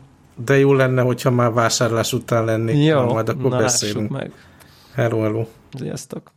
[0.45, 2.83] de jó lenne, hogyha már vásárlás után lenni.
[2.83, 4.09] Jó, majd akkor na, beszélünk.
[4.09, 4.31] meg.
[4.93, 5.45] Hello, hello.
[5.73, 6.31] Sziasztok.